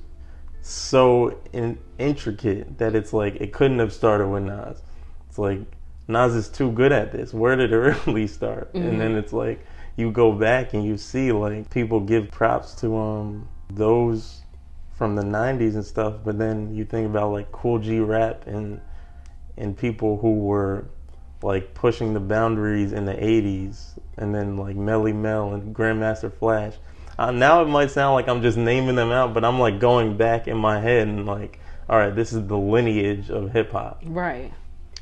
so 0.62 1.40
in, 1.54 1.78
intricate 1.98 2.78
that 2.80 2.96
it's 2.96 3.14
like 3.14 3.36
it 3.36 3.54
couldn't 3.54 3.80
have 3.80 3.94
started 3.94 4.28
with 4.28 4.44
Nas. 4.44 4.82
It's 5.28 5.38
like 5.38 5.60
Nas 6.08 6.36
is 6.36 6.50
too 6.50 6.72
good 6.72 6.92
at 6.92 7.12
this. 7.12 7.34
Where 7.34 7.56
did 7.56 7.72
it 7.72 7.76
really 8.08 8.28
start? 8.28 8.72
And 8.74 9.00
then 9.00 9.16
it's 9.16 9.34
like 9.34 9.66
you 9.96 10.12
go 10.12 10.32
back 10.32 10.74
and 10.74 10.84
you 10.84 10.98
see 10.98 11.32
like 11.32 11.70
people 11.70 12.00
give 12.00 12.32
props 12.32 12.74
to 12.76 12.98
um 12.98 13.48
those 13.70 14.42
from 14.98 15.16
the 15.16 15.24
90s 15.24 15.76
and 15.76 15.86
stuff, 15.86 16.16
but 16.24 16.38
then 16.38 16.74
you 16.74 16.86
think 16.86 17.06
about 17.06 17.32
like 17.32 17.52
Kool 17.52 17.80
G 17.80 18.00
Rap 18.00 18.48
and 18.48 18.82
and 19.58 19.78
people 19.78 20.18
who 20.18 20.40
were 20.40 20.86
like 21.42 21.74
pushing 21.74 22.14
the 22.14 22.20
boundaries 22.20 22.92
in 22.92 23.06
the 23.06 23.14
80s 23.14 24.00
and 24.18 24.34
then 24.34 24.58
like 24.58 24.76
Melle 24.76 25.14
Mel 25.14 25.54
and 25.54 25.76
Grandmaster 25.76 26.34
Flash. 26.34 26.74
Uh, 27.18 27.32
now 27.32 27.62
it 27.62 27.68
might 27.68 27.92
sound 27.92 28.14
like 28.16 28.28
I'm 28.28 28.42
just 28.42 28.58
naming 28.58 28.96
them 28.96 29.12
out, 29.12 29.34
but 29.34 29.46
I'm 29.46 29.60
like 29.60 29.80
going 29.80 30.18
back 30.18 30.48
in 30.48 30.58
my 30.58 30.80
head 30.80 31.08
and 31.08 31.26
like, 31.26 31.60
all 31.90 31.98
right, 31.98 32.14
this 32.14 32.34
is 32.34 32.46
the 32.48 32.58
lineage 32.58 33.30
of 33.30 33.52
hip 33.52 33.72
hop. 33.72 34.02
Right. 34.06 34.52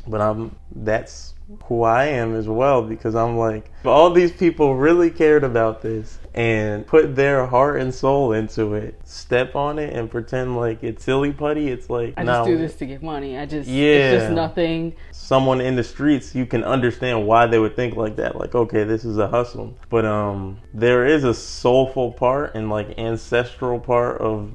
But 0.08 0.22
I'm 0.22 0.56
that's 0.76 1.34
who 1.66 1.84
I 1.84 2.06
am 2.06 2.36
as 2.36 2.48
well 2.48 2.82
because 2.82 3.16
I'm 3.16 3.38
like 3.38 3.72
all 3.86 4.10
these 4.10 4.32
people 4.32 4.76
really 4.76 5.10
cared 5.12 5.44
about 5.44 5.82
this 5.82 6.20
and 6.34 6.88
put 6.88 7.16
their 7.16 7.46
heart 7.46 7.80
and 7.80 7.94
soul 7.94 8.32
into 8.34 8.74
it. 8.74 9.00
Step 9.04 9.56
on 9.56 9.78
it 9.78 9.94
and 9.94 10.10
pretend 10.10 10.56
like 10.58 10.84
it's 10.84 11.04
silly 11.04 11.32
putty. 11.32 11.70
It's 11.70 11.90
like 11.90 12.14
I 12.18 12.26
just 12.26 12.48
do 12.48 12.58
this 12.58 12.76
to 12.78 12.86
get 12.86 13.04
money. 13.04 13.38
I 13.38 13.46
just 13.46 13.70
Yeah. 13.70 14.12
it's 14.14 14.24
just 14.24 14.34
nothing. 14.34 14.96
someone 15.12 15.62
in 15.62 15.76
the 15.76 15.84
streets, 15.84 16.34
you 16.34 16.46
can 16.46 16.64
understand 16.64 17.28
why 17.28 17.46
they 17.46 17.60
would 17.60 17.76
think 17.76 17.96
like 17.96 18.16
that. 18.16 18.36
Like, 18.36 18.56
okay, 18.56 18.84
this 18.84 19.06
is 19.06 19.18
a 19.18 19.28
hustle. 19.28 19.76
But 19.90 20.06
um 20.06 20.60
there 20.74 21.06
is 21.06 21.24
a 21.24 21.34
soulful 21.34 22.14
part 22.14 22.56
and 22.56 22.70
like 22.70 22.98
ancestral 22.98 23.80
part 23.80 24.20
of 24.22 24.52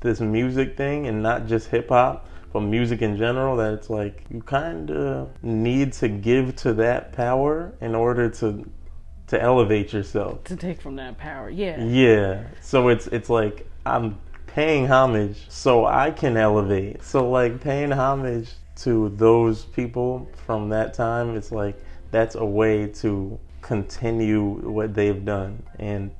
this 0.00 0.20
music 0.20 0.76
thing 0.76 1.06
and 1.06 1.22
not 1.22 1.46
just 1.46 1.68
hip 1.68 1.88
hop, 1.88 2.27
but 2.52 2.60
music 2.60 3.02
in 3.02 3.16
general 3.16 3.56
that 3.56 3.74
it's 3.74 3.90
like 3.90 4.24
you 4.30 4.40
kind 4.42 4.90
of 4.90 5.30
need 5.42 5.92
to 5.94 6.08
give 6.08 6.56
to 6.56 6.72
that 6.74 7.12
power 7.12 7.72
in 7.80 7.94
order 7.94 8.28
to 8.30 8.70
to 9.28 9.40
elevate 9.40 9.92
yourself. 9.92 10.42
To 10.44 10.56
take 10.56 10.80
from 10.80 10.96
that 10.96 11.18
power. 11.18 11.50
Yeah. 11.50 11.82
Yeah. 11.82 12.44
So 12.60 12.88
it's 12.88 13.06
it's 13.08 13.28
like 13.28 13.66
I'm 13.84 14.18
paying 14.46 14.86
homage 14.86 15.46
so 15.48 15.84
I 15.84 16.10
can 16.10 16.36
elevate. 16.36 17.02
So 17.02 17.28
like 17.30 17.60
paying 17.60 17.92
homage 17.92 18.50
to 18.76 19.10
those 19.10 19.64
people 19.64 20.28
from 20.46 20.70
that 20.70 20.94
time, 20.94 21.36
it's 21.36 21.52
like 21.52 21.78
that's 22.10 22.34
a 22.34 22.44
way 22.44 22.86
to 22.86 23.38
continue 23.60 24.42
what 24.70 24.94
they've 24.94 25.24
done 25.24 25.62
and 25.78 26.10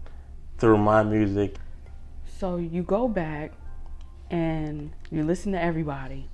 through 0.59 0.79
my 0.79 1.03
music. 1.03 1.57
So 2.39 2.57
you 2.57 2.83
go 2.83 3.09
back 3.09 3.53
and 4.31 4.93
you 5.11 5.23
listen 5.25 5.53
to 5.53 5.63
everybody. 5.63 6.29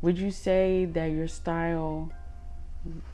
Would 0.00 0.18
you 0.18 0.30
say 0.30 0.84
that 0.86 1.06
your 1.06 1.28
style 1.28 2.10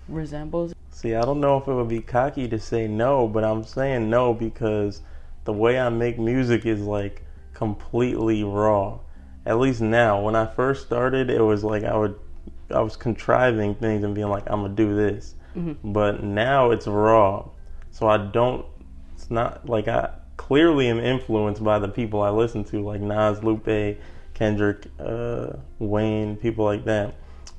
resembles 0.09 0.73
See, 0.99 1.15
I 1.15 1.21
don't 1.23 1.39
know 1.39 1.59
if 1.59 1.69
it 1.69 1.73
would 1.73 1.87
be 1.87 2.01
cocky 2.01 2.49
to 2.49 2.59
say 2.59 2.89
no, 2.89 3.29
but 3.29 3.45
I'm 3.45 3.63
saying 3.63 4.11
no 4.11 4.35
because 4.35 5.01
the 5.45 5.53
way 5.53 5.79
I 5.79 5.91
make 5.91 6.19
music 6.19 6.67
is 6.67 6.81
like 6.81 7.23
completely 7.55 8.43
raw. 8.43 8.99
At 9.47 9.61
least 9.61 9.81
now, 9.81 10.21
when 10.21 10.35
I 10.35 10.47
first 10.47 10.85
started, 10.85 11.31
it 11.31 11.41
was 11.41 11.63
like 11.63 11.85
I 11.85 11.97
would 11.97 12.19
I 12.75 12.81
was 12.81 12.97
contriving 12.97 13.77
things 13.77 14.03
and 14.03 14.13
being 14.13 14.29
like 14.29 14.43
I'm 14.49 14.63
going 14.63 14.75
to 14.75 14.83
do 14.85 14.97
this. 14.97 15.37
Mm-hmm. 15.55 15.93
But 15.93 16.25
now 16.25 16.73
it's 16.73 16.89
raw. 16.89 17.49
So 17.93 18.09
I 18.09 18.17
don't 18.17 18.67
it's 19.15 19.31
not 19.31 19.69
like 19.69 19.87
I 19.87 20.11
clearly 20.39 20.89
am 20.89 20.99
influenced 20.99 21.63
by 21.63 21.79
the 21.79 21.89
people 21.89 22.23
I 22.23 22.31
listen 22.31 22.65
to 22.65 22.81
like 22.81 23.03
Nas, 23.03 23.45
Lupe, 23.45 23.99
Kendrick, 24.33 24.87
uh, 24.99 25.49
Wayne, 25.79 26.37
people 26.37 26.65
like 26.65 26.87
that. 26.87 27.15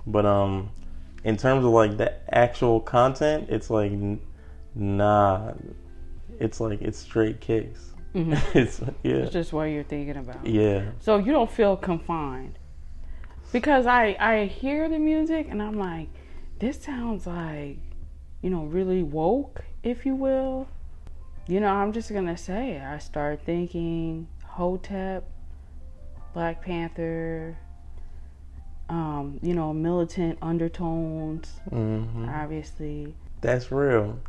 But 0.07 0.25
um 0.25 0.71
in 1.23 1.37
terms 1.37 1.63
of 1.65 1.71
like 1.71 1.97
the 1.97 2.13
actual 2.33 2.79
content, 2.79 3.49
it's 3.49 3.69
like 3.69 3.91
nah. 4.73 5.53
It's 6.39 6.59
like 6.59 6.81
it's 6.81 6.97
straight 6.97 7.41
kicks. 7.41 7.91
it's 8.15 8.81
yeah, 9.03 9.17
it's 9.17 9.33
just 9.33 9.53
what 9.53 9.65
you're 9.65 9.83
thinking 9.83 10.17
about? 10.17 10.43
yeah, 10.47 10.91
So 10.99 11.17
you 11.17 11.31
don't 11.31 11.51
feel 11.51 11.77
confined. 11.77 12.57
Because 13.51 13.85
I 13.85 14.15
I 14.19 14.45
hear 14.45 14.89
the 14.89 14.97
music 14.97 15.47
and 15.49 15.61
I'm 15.61 15.77
like, 15.77 16.07
this 16.59 16.81
sounds 16.81 17.27
like, 17.27 17.77
you 18.41 18.49
know, 18.49 18.63
really 18.63 19.03
woke, 19.03 19.63
if 19.83 20.05
you 20.05 20.15
will. 20.15 20.67
You 21.49 21.59
know, 21.59 21.69
I'm 21.69 21.91
just 21.93 22.13
gonna 22.13 22.37
say 22.37 22.79
I 22.79 22.99
start 22.99 23.41
thinking 23.43 24.27
Hotep, 24.45 25.27
Black 26.31 26.61
Panther, 26.63 27.57
um, 28.87 29.39
you 29.41 29.55
know, 29.55 29.73
militant 29.73 30.37
undertones, 30.43 31.59
hmm 31.69 32.29
obviously. 32.29 33.15
that's 33.41 33.71
real. 33.71 34.19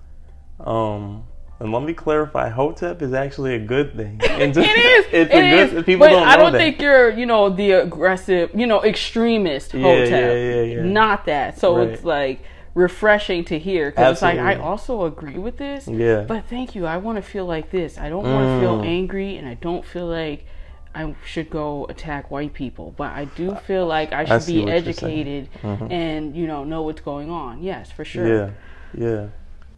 Um, 0.61 1.25
and 1.59 1.73
let 1.73 1.83
me 1.83 1.93
clarify, 1.93 2.49
Hotep 2.49 3.03
is 3.03 3.13
actually 3.13 3.55
a 3.55 3.59
good 3.59 3.95
thing. 3.95 4.19
it 4.23 4.57
is. 4.57 5.07
It's 5.13 5.35
it 5.35 5.71
a 5.71 5.75
good. 5.75 5.85
People 5.85 6.07
but 6.07 6.13
don't 6.13 6.23
know 6.23 6.33
I 6.33 6.37
don't 6.39 6.53
that. 6.53 6.59
think 6.59 6.81
you're, 6.81 7.11
you 7.11 7.27
know, 7.27 7.51
the 7.51 7.73
aggressive, 7.73 8.51
you 8.55 8.67
know, 8.67 8.83
extremist 8.83 9.75
Yeah, 9.75 9.83
Hotep. 9.83 10.11
yeah, 10.11 10.33
yeah, 10.33 10.63
yeah. 10.63 10.83
Not 10.85 11.27
that. 11.27 11.59
So 11.59 11.77
Right. 11.77 11.89
it's 11.89 12.03
like 12.03 12.45
refreshing 12.75 13.45
to 13.47 13.59
hear 13.59 13.91
because 13.91 14.15
it's 14.15 14.23
like 14.23 14.39
I 14.39 14.55
also 14.57 15.05
agree 15.05 15.39
with 15.39 15.57
this. 15.57 15.89
Yeah. 15.89 16.23
But 16.23 16.45
thank 16.47 16.75
you. 16.75 16.87
I 16.87 16.99
want 16.99 17.17
to 17.17 17.23
feel 17.23 17.47
like 17.47 17.71
this. 17.71 17.99
I 17.99 18.09
don't 18.09 18.25
want 18.25 18.47
to 18.47 18.61
feel 18.61 18.79
Mm. 18.81 18.87
angry, 18.87 19.37
and 19.37 19.49
I 19.49 19.55
don't 19.55 19.85
feel 19.85 20.07
like 20.07 20.47
I 20.95 21.15
should 21.25 21.51
go 21.51 21.87
attack 21.89 22.31
white 22.31 22.53
people. 22.53 22.95
But 22.97 23.13
I 23.13 23.25
do 23.27 23.55
feel 23.67 23.87
like 23.87 24.13
I 24.13 24.25
should 24.25 24.43
see 24.43 24.55
be 24.55 24.65
what 24.65 24.85
you're 24.85 24.93
saying. 24.93 25.21
educated 25.21 25.49
Mhm. 25.63 25.91
and 25.93 26.37
you 26.37 26.47
know 26.47 26.65
know 26.65 26.83
what's 26.83 27.01
going 27.01 27.31
on. 27.31 27.63
Yes, 27.63 27.91
for 27.91 28.05
sure. 28.05 28.27
Yeah, 28.27 28.51
yeah. 28.95 29.27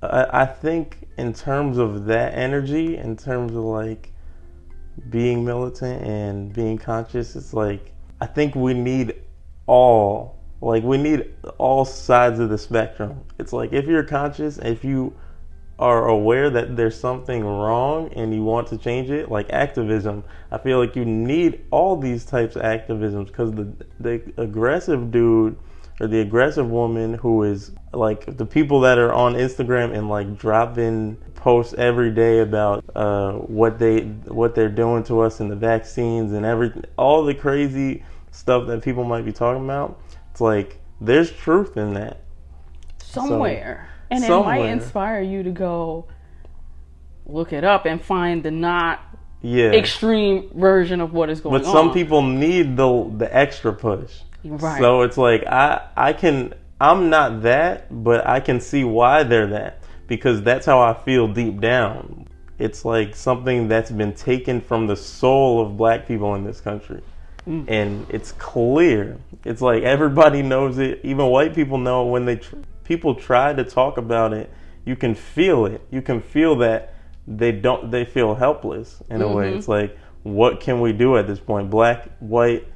I, 0.02 0.42
I 0.42 0.46
think 0.46 1.06
in 1.16 1.32
terms 1.32 1.78
of 1.78 2.06
that 2.06 2.34
energy, 2.34 2.96
in 2.96 3.16
terms 3.16 3.52
of 3.52 3.62
like 3.64 4.12
being 5.10 5.44
militant 5.44 6.02
and 6.06 6.52
being 6.52 6.76
conscious, 6.78 7.36
it's 7.36 7.54
like 7.54 7.92
I 8.20 8.26
think 8.26 8.54
we 8.54 8.74
need 8.74 9.14
all 9.66 10.36
like 10.62 10.84
we 10.84 10.96
need 10.96 11.28
all 11.58 11.84
sides 11.84 12.38
of 12.38 12.48
the 12.48 12.56
spectrum. 12.56 13.20
It's 13.38 13.52
like 13.52 13.72
if 13.72 13.86
you're 13.86 14.04
conscious, 14.04 14.58
if 14.58 14.84
you 14.84 15.14
are 15.78 16.06
aware 16.06 16.48
that 16.50 16.76
there's 16.76 16.98
something 16.98 17.44
wrong 17.44 18.12
and 18.14 18.32
you 18.32 18.44
want 18.44 18.68
to 18.68 18.78
change 18.78 19.10
it, 19.10 19.28
like 19.28 19.50
activism, 19.50 20.22
I 20.52 20.58
feel 20.58 20.78
like 20.78 20.94
you 20.94 21.04
need 21.04 21.64
all 21.72 21.96
these 21.96 22.24
types 22.24 22.54
of 22.54 22.62
activisms 22.62 23.26
because 23.26 23.52
the 23.52 23.72
the 23.98 24.22
aggressive 24.36 25.10
dude 25.10 25.58
or 26.00 26.06
the 26.06 26.20
aggressive 26.20 26.70
woman 26.70 27.14
who 27.14 27.42
is 27.42 27.72
like 27.92 28.36
the 28.36 28.46
people 28.46 28.80
that 28.82 28.98
are 28.98 29.12
on 29.12 29.34
Instagram 29.34 29.92
and 29.96 30.08
like 30.08 30.38
dropping 30.38 31.16
posts 31.34 31.74
every 31.76 32.12
day 32.12 32.38
about 32.38 32.84
uh, 32.94 33.32
what 33.32 33.80
they 33.80 34.02
what 34.28 34.54
they're 34.54 34.68
doing 34.68 35.02
to 35.04 35.20
us 35.20 35.40
and 35.40 35.50
the 35.50 35.56
vaccines 35.56 36.32
and 36.32 36.46
every 36.46 36.72
all 36.96 37.24
the 37.24 37.34
crazy 37.34 38.04
stuff 38.30 38.68
that 38.68 38.80
people 38.80 39.02
might 39.02 39.24
be 39.24 39.32
talking 39.32 39.64
about. 39.64 40.00
It's 40.32 40.40
like 40.40 40.80
there's 40.98 41.30
truth 41.30 41.76
in 41.76 41.92
that. 41.94 42.22
somewhere. 42.98 43.88
and 44.10 44.24
it 44.24 44.26
somewhere. 44.26 44.60
might 44.60 44.70
inspire 44.70 45.20
you 45.20 45.42
to 45.42 45.50
go 45.50 46.06
look 47.26 47.52
it 47.52 47.64
up 47.64 47.84
and 47.84 48.02
find 48.02 48.42
the 48.42 48.50
not 48.50 49.00
yeah. 49.42 49.72
extreme 49.72 50.50
version 50.54 51.00
of 51.02 51.12
what 51.12 51.28
is 51.28 51.40
going 51.40 51.52
but 51.52 51.66
on. 51.66 51.72
But 51.72 51.78
some 51.78 51.92
people 51.92 52.22
need 52.22 52.76
the 52.78 53.12
the 53.18 53.36
extra 53.36 53.74
push. 53.74 54.20
Right. 54.42 54.80
So 54.80 55.02
it's 55.02 55.18
like 55.18 55.44
I 55.46 55.86
I 55.96 56.14
can 56.14 56.54
I'm 56.80 57.10
not 57.10 57.42
that, 57.42 58.02
but 58.02 58.26
I 58.26 58.40
can 58.40 58.58
see 58.58 58.84
why 58.84 59.24
they're 59.24 59.48
that 59.48 59.82
because 60.06 60.42
that's 60.42 60.64
how 60.64 60.80
I 60.80 60.94
feel 60.94 61.28
deep 61.28 61.60
down. 61.60 62.26
It's 62.58 62.86
like 62.86 63.14
something 63.14 63.68
that's 63.68 63.90
been 63.90 64.14
taken 64.14 64.62
from 64.62 64.86
the 64.86 64.96
soul 64.96 65.60
of 65.60 65.76
black 65.76 66.08
people 66.08 66.34
in 66.36 66.44
this 66.44 66.60
country. 66.60 67.02
Mm. 67.46 67.64
And 67.68 68.06
it's 68.08 68.32
clear. 68.32 69.18
It's 69.44 69.60
like 69.60 69.82
everybody 69.82 70.42
knows 70.42 70.78
it. 70.78 71.00
Even 71.02 71.26
white 71.26 71.54
people 71.54 71.78
know 71.78 72.04
when 72.06 72.24
they 72.24 72.36
tr- 72.36 72.56
people 72.84 73.14
try 73.14 73.52
to 73.52 73.64
talk 73.64 73.96
about 73.96 74.32
it, 74.32 74.50
you 74.84 74.96
can 74.96 75.14
feel 75.14 75.66
it. 75.66 75.80
You 75.90 76.02
can 76.02 76.20
feel 76.20 76.56
that 76.56 76.94
they 77.26 77.52
don't 77.52 77.90
they 77.90 78.04
feel 78.04 78.34
helpless 78.34 79.02
in 79.10 79.22
a 79.22 79.28
way. 79.28 79.48
Mm-hmm. 79.48 79.58
It's 79.58 79.68
like 79.68 79.96
what 80.22 80.60
can 80.60 80.80
we 80.80 80.92
do 80.92 81.16
at 81.16 81.26
this 81.26 81.40
point? 81.40 81.70
Black, 81.70 82.08
white, 82.18 82.66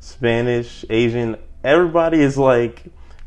Spanish, 0.00 0.84
Asian, 0.88 1.36
everybody 1.64 2.20
is 2.20 2.38
like 2.38 2.84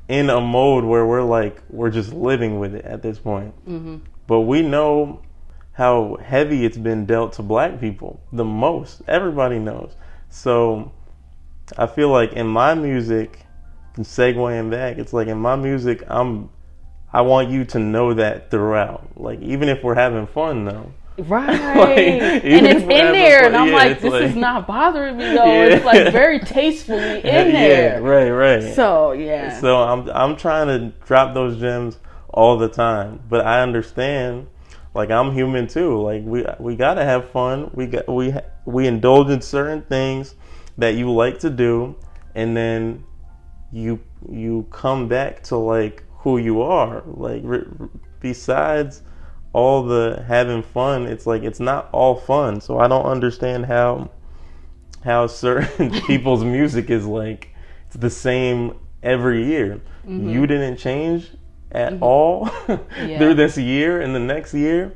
in 0.07 0.29
a 0.29 0.39
mode 0.39 0.83
where 0.83 1.05
we're 1.05 1.23
like 1.23 1.61
we're 1.69 1.89
just 1.89 2.13
living 2.13 2.59
with 2.59 2.75
it 2.75 2.85
at 2.85 3.01
this 3.01 3.19
point. 3.19 3.53
Mm-hmm. 3.67 3.97
But 4.27 4.41
we 4.41 4.61
know 4.61 5.21
how 5.73 6.17
heavy 6.23 6.65
it's 6.65 6.77
been 6.77 7.05
dealt 7.05 7.33
to 7.33 7.43
black 7.43 7.79
people 7.79 8.21
the 8.31 8.45
most. 8.45 9.01
Everybody 9.07 9.59
knows. 9.59 9.93
So 10.35 10.91
I 11.77 11.87
feel 11.87 12.09
like 12.09 12.33
in 12.33 12.45
my 12.45 12.75
music, 12.75 13.39
and 13.95 14.05
segueing 14.05 14.69
back, 14.69 14.97
it's 14.97 15.13
like 15.13 15.29
in 15.29 15.37
my 15.37 15.55
music, 15.55 16.03
I'm 16.07 16.49
I 17.13 17.21
want 17.21 17.49
you 17.49 17.63
to 17.65 17.79
know 17.79 18.13
that 18.13 18.51
throughout. 18.51 19.07
Like 19.15 19.41
even 19.41 19.69
if 19.69 19.81
we're 19.81 19.95
having 19.95 20.27
fun 20.27 20.65
though. 20.65 20.91
Right. 21.17 21.61
Like, 21.75 21.97
and 21.97 22.67
it's 22.67 22.81
in 22.81 22.87
there, 22.87 23.43
fun- 23.43 23.45
and 23.47 23.57
I'm 23.57 23.67
yeah, 23.69 23.73
like, 23.73 24.01
this 24.01 24.13
is 24.13 24.35
not 24.35 24.67
bothering 24.67 25.15
me 25.15 25.23
though. 25.23 25.45
Yeah. 25.45 25.65
It's 25.75 25.85
like 25.85 26.11
very 26.11 26.39
tastefully 26.39 26.99
in 27.17 27.21
there. 27.23 28.01
Yeah, 28.01 28.05
right, 28.05 28.29
right. 28.29 28.73
So 28.75 29.13
yeah. 29.13 29.59
So 29.61 29.77
I'm 29.77 30.09
I'm 30.09 30.35
trying 30.35 30.67
to 30.67 30.97
drop 31.05 31.33
those 31.33 31.57
gems 31.57 31.97
all 32.29 32.57
the 32.57 32.67
time, 32.67 33.21
but 33.29 33.45
I 33.45 33.61
understand. 33.61 34.47
Like 34.93 35.11
I'm 35.11 35.31
human 35.33 35.67
too. 35.67 36.01
Like 36.01 36.23
we 36.25 36.45
we 36.59 36.75
gotta 36.75 37.05
have 37.05 37.29
fun. 37.29 37.71
We 37.73 37.87
got 37.87 38.07
we 38.09 38.33
we 38.65 38.87
indulge 38.87 39.29
in 39.29 39.41
certain 39.41 39.81
things 39.83 40.35
that 40.77 40.95
you 40.95 41.11
like 41.11 41.39
to 41.39 41.49
do, 41.49 41.95
and 42.33 42.55
then 42.55 43.03
you 43.71 43.99
you 44.29 44.67
come 44.71 45.07
back 45.07 45.43
to 45.43 45.57
like 45.57 46.03
who 46.19 46.37
you 46.37 46.61
are. 46.61 47.03
Like 47.05 47.41
re- 47.43 47.65
besides 48.19 49.03
all 49.53 49.83
the 49.83 50.23
having 50.27 50.63
fun, 50.63 51.05
it's 51.05 51.25
like 51.25 51.43
it's 51.43 51.59
not 51.59 51.89
all 51.91 52.15
fun. 52.15 52.59
So 52.59 52.79
I 52.79 52.87
don't 52.87 53.05
understand 53.05 53.65
how 53.65 54.09
how 55.03 55.27
certain 55.27 55.91
people's 56.07 56.43
music 56.43 56.89
is 56.89 57.05
like 57.05 57.49
it's 57.87 57.95
the 57.95 58.09
same 58.09 58.77
every 59.03 59.45
year. 59.45 59.81
You 60.07 60.11
mm-hmm. 60.11 60.45
didn't 60.45 60.77
change 60.77 61.31
at 61.71 61.93
mm-hmm. 61.93 62.03
all 62.03 62.49
Yeah. 62.67 63.17
through 63.17 63.35
this 63.35 63.57
year 63.57 64.01
and 64.01 64.13
the 64.13 64.19
next 64.19 64.53
year. 64.53 64.95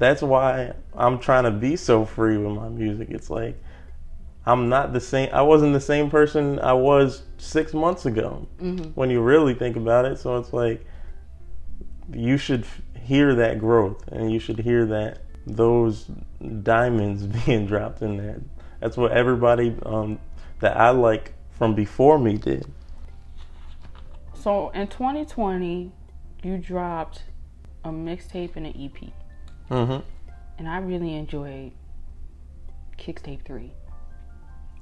That's 0.00 0.22
why 0.22 0.72
I'm 0.94 1.18
trying 1.18 1.44
to 1.44 1.50
be 1.50 1.76
so 1.76 2.06
free 2.06 2.38
with 2.38 2.56
my 2.56 2.70
music. 2.70 3.10
It's 3.10 3.28
like 3.28 3.62
I'm 4.46 4.70
not 4.70 4.94
the 4.94 5.00
same. 5.00 5.28
I 5.30 5.42
wasn't 5.42 5.74
the 5.74 5.80
same 5.80 6.10
person 6.10 6.58
I 6.58 6.72
was 6.72 7.22
six 7.36 7.74
months 7.74 8.06
ago. 8.06 8.48
When 8.94 9.10
you 9.10 9.20
really 9.20 9.52
think 9.52 9.76
about 9.76 10.06
it, 10.06 10.18
so 10.18 10.38
it's 10.38 10.54
like 10.54 10.86
you 12.10 12.38
should 12.38 12.64
hear 12.98 13.34
that 13.34 13.58
growth, 13.58 14.08
and 14.08 14.32
you 14.32 14.38
should 14.40 14.58
hear 14.58 14.86
that 14.86 15.18
those 15.46 16.10
diamonds 16.62 17.26
being 17.44 17.66
dropped 17.66 18.00
in 18.00 18.16
there. 18.16 18.40
That's 18.80 18.96
what 18.96 19.12
everybody 19.12 19.76
um, 19.84 20.18
that 20.60 20.78
I 20.78 20.90
like 20.90 21.34
from 21.50 21.74
before 21.74 22.18
me 22.18 22.38
did. 22.38 22.72
So 24.32 24.70
in 24.70 24.88
2020, 24.88 25.92
you 26.42 26.56
dropped 26.56 27.24
a 27.84 27.90
mixtape 27.90 28.56
and 28.56 28.66
an 28.66 28.74
EP, 28.74 29.12
hmm 29.70 29.98
and 30.58 30.68
I 30.68 30.78
really 30.78 31.14
enjoyed 31.14 31.72
Kixtape 32.98 33.44
Three. 33.46 33.72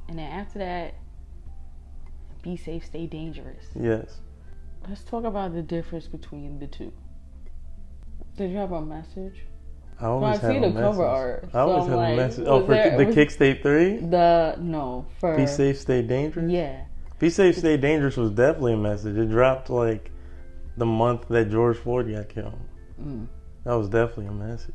And 0.09 0.18
then 0.18 0.33
after 0.33 0.59
that, 0.59 0.94
Be 2.42 2.57
Safe, 2.57 2.85
Stay 2.85 3.07
Dangerous. 3.07 3.66
Yes. 3.79 4.20
Let's 4.88 5.05
talk 5.05 5.24
about 5.24 5.55
the 5.55 5.62
difference 5.62 6.09
between 6.09 6.59
the 6.59 6.66
two. 6.66 6.92
Did 8.37 8.51
you 8.51 8.57
have 8.57 8.72
a 8.72 8.81
message? 8.81 9.44
I 10.01 10.07
always 10.07 10.38
I 10.38 10.48
see 10.48 10.55
have 10.55 10.62
the 10.62 10.68
a 10.68 10.72
cover 10.83 11.03
message. 11.05 11.18
art, 11.18 11.48
I 11.53 11.59
always 11.61 11.85
so 11.85 11.90
have 11.90 11.98
like, 11.98 12.12
a 12.14 12.16
message. 12.16 12.46
Oh, 12.48 12.61
for 12.64 12.74
there- 12.74 12.96
the 12.98 13.05
was- 13.07 13.14
Kickstay 13.14 13.62
three. 13.62 13.96
The 13.98 14.57
no 14.61 15.07
for 15.20 15.37
Be 15.37 15.46
safe, 15.46 15.79
stay 15.79 16.03
dangerous. 16.03 16.51
Yeah. 16.51 16.85
Be 17.18 17.31
safe, 17.31 17.57
stay 17.59 17.77
dangerous 17.77 18.16
was 18.16 18.31
definitely 18.31 18.74
a 18.74 18.77
message. 18.79 19.16
It 19.16 19.29
dropped 19.29 19.70
like 19.70 20.11
the 20.77 20.87
month 20.87 21.29
that 21.29 21.51
George 21.51 21.77
Floyd 21.77 22.11
got 22.12 22.29
killed. 22.29 22.59
Mm. 23.01 23.27
That 23.68 23.74
was 23.74 23.90
definitely 23.90 24.28
a 24.28 24.33
message. 24.33 24.72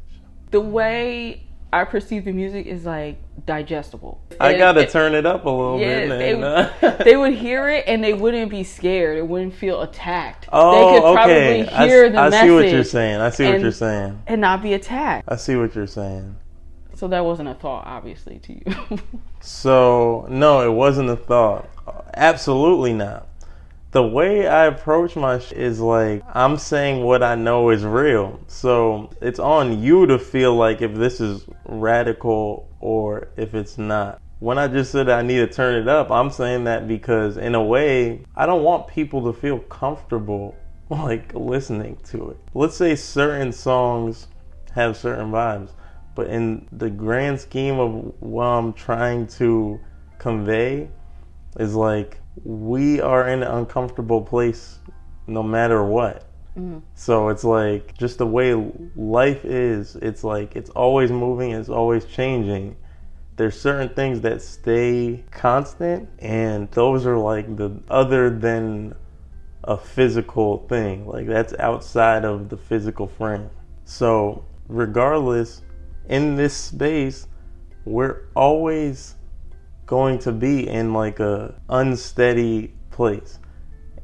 The 0.52 0.62
way 0.62 1.42
I 1.74 1.84
perceive 1.84 2.26
the 2.26 2.32
music 2.32 2.68
is 2.68 2.86
like 2.86 3.18
digestible. 3.48 4.22
I 4.40 4.52
And 4.52 4.60
gotta 4.60 4.82
it- 4.82 4.92
turn 4.92 5.16
it 5.16 5.26
up 5.26 5.46
a 5.46 5.50
little 5.50 5.80
Yeah, 5.80 6.02
bit. 6.06 6.10
they, 6.20 6.36
man. 6.36 6.44
uh, 6.80 6.98
they 7.04 7.18
would 7.18 7.34
hear 7.34 7.68
it 7.70 7.86
and 7.88 8.04
they 8.04 8.14
wouldn't 8.14 8.52
be 8.52 8.64
scared. 8.64 9.18
They 9.18 9.24
wouldn't 9.24 9.56
feel 9.56 9.82
attacked. 9.82 10.48
oh, 10.54 10.94
they 10.94 11.00
could 11.00 11.06
okay. 11.08 11.16
probably 11.66 11.88
hear 11.88 12.06
I, 12.06 12.10
the 12.10 12.18
I 12.20 12.30
message 12.30 12.48
see 12.48 12.52
what 12.54 12.70
you're 12.70 12.84
saying. 12.84 13.20
I 13.20 13.30
see 13.32 13.46
what 13.46 13.54
and- 13.56 13.64
you're 13.64 13.72
saying. 13.72 14.22
and 14.28 14.40
not 14.42 14.62
be 14.62 14.74
attacked. 14.74 15.28
I 15.28 15.38
see 15.38 15.56
what 15.56 15.74
you're 15.74 15.88
saying. 15.88 16.36
So 16.94 17.08
that 17.08 17.26
wasn't 17.26 17.50
a 17.50 17.56
thought, 17.56 17.88
obviously, 17.88 18.38
to 18.38 18.54
you. 18.54 19.00
So 19.46 20.26
no, 20.30 20.62
it 20.62 20.72
wasn't 20.72 21.10
a 21.10 21.16
thought. 21.18 21.68
Absolutely 22.14 22.94
not. 22.94 23.28
The 23.94 24.02
way 24.02 24.48
I 24.48 24.66
approach 24.66 25.16
my 25.16 25.38
sh- 25.38 25.52
is 25.52 25.80
like 25.80 26.24
I'm 26.34 26.58
saying 26.58 27.04
what 27.04 27.22
I 27.22 27.36
know 27.36 27.70
is 27.70 27.86
real. 27.86 28.40
So 28.48 29.12
it's 29.22 29.38
on 29.38 29.84
you 29.84 30.08
to 30.08 30.18
feel 30.18 30.56
like 30.56 30.82
if 30.82 30.96
this 30.96 31.22
is 31.22 31.46
radical 31.66 32.68
or 32.80 33.28
if 33.38 33.54
it's 33.54 33.78
not. 33.78 34.20
When 34.40 34.58
I 34.58 34.68
just 34.68 34.92
said 34.92 35.10
I 35.10 35.22
need 35.22 35.38
to 35.38 35.48
turn 35.48 35.76
it 35.76 35.88
up, 35.88 36.10
I'm 36.10 36.32
saying 36.32 36.64
that 36.64 36.88
because 36.88 37.38
in 37.38 37.54
a 37.54 37.64
way, 37.64 38.26
I 38.36 38.48
don't 38.48 38.64
want 38.64 38.88
people 38.88 39.32
to 39.32 39.40
feel 39.40 39.60
comfortable 39.60 40.56
like 40.90 41.32
listening 41.36 41.98
to 42.06 42.32
it. 42.32 42.38
Let's 42.56 42.76
say 42.76 42.96
certain 42.96 43.52
songs 43.52 44.28
have 44.72 44.98
certain 44.98 45.32
vibes, 45.32 45.70
but 46.16 46.32
in 46.32 46.68
the 46.72 46.90
grand 46.90 47.40
scheme 47.40 47.78
of 47.78 48.12
what 48.22 48.46
I'm 48.46 48.74
trying 48.74 49.28
to 49.38 49.80
convey 50.18 50.90
is 51.60 51.76
like 51.76 52.23
we 52.44 53.00
are 53.02 53.28
in 53.28 53.44
an 53.44 53.50
uncomfortable 53.50 54.22
place 54.22 54.80
no 55.28 55.44
matter 55.44 55.84
what. 55.84 56.26
Mm-hmm. 56.58 56.80
So 56.96 57.30
it's 57.30 57.44
like 57.44 57.98
just 57.98 58.18
the 58.18 58.28
way 58.28 58.54
life 58.96 59.46
is, 59.46 59.96
it's 59.98 60.24
like 60.24 60.56
it's 60.56 60.70
always 60.72 61.12
moving, 61.12 61.52
it's 61.52 61.70
always 61.70 62.06
changing. 62.06 62.76
There's 63.36 63.60
certain 63.60 63.90
things 63.90 64.22
that 64.22 64.42
stay 64.42 65.24
constant 65.32 66.10
and 66.20 66.70
those 66.72 67.06
are 67.08 67.18
like 67.18 67.56
the 67.56 67.82
other 67.90 68.30
than 68.30 68.94
a 69.64 69.78
physical 69.78 70.68
thing. 70.68 71.08
Like 71.08 71.28
that's 71.28 71.54
outside 71.60 72.26
of 72.26 72.50
the 72.50 72.58
physical 72.58 73.08
frame. 73.08 73.50
So 73.86 74.46
regardless, 74.68 75.62
in 76.10 76.36
this 76.36 76.54
space, 76.54 77.28
we're 77.86 78.28
always 78.36 79.16
going 79.86 80.20
to 80.20 80.32
be 80.32 80.68
in 80.68 80.94
like 80.94 81.20
a 81.20 81.56
unsteady 81.70 82.74
place. 82.92 83.40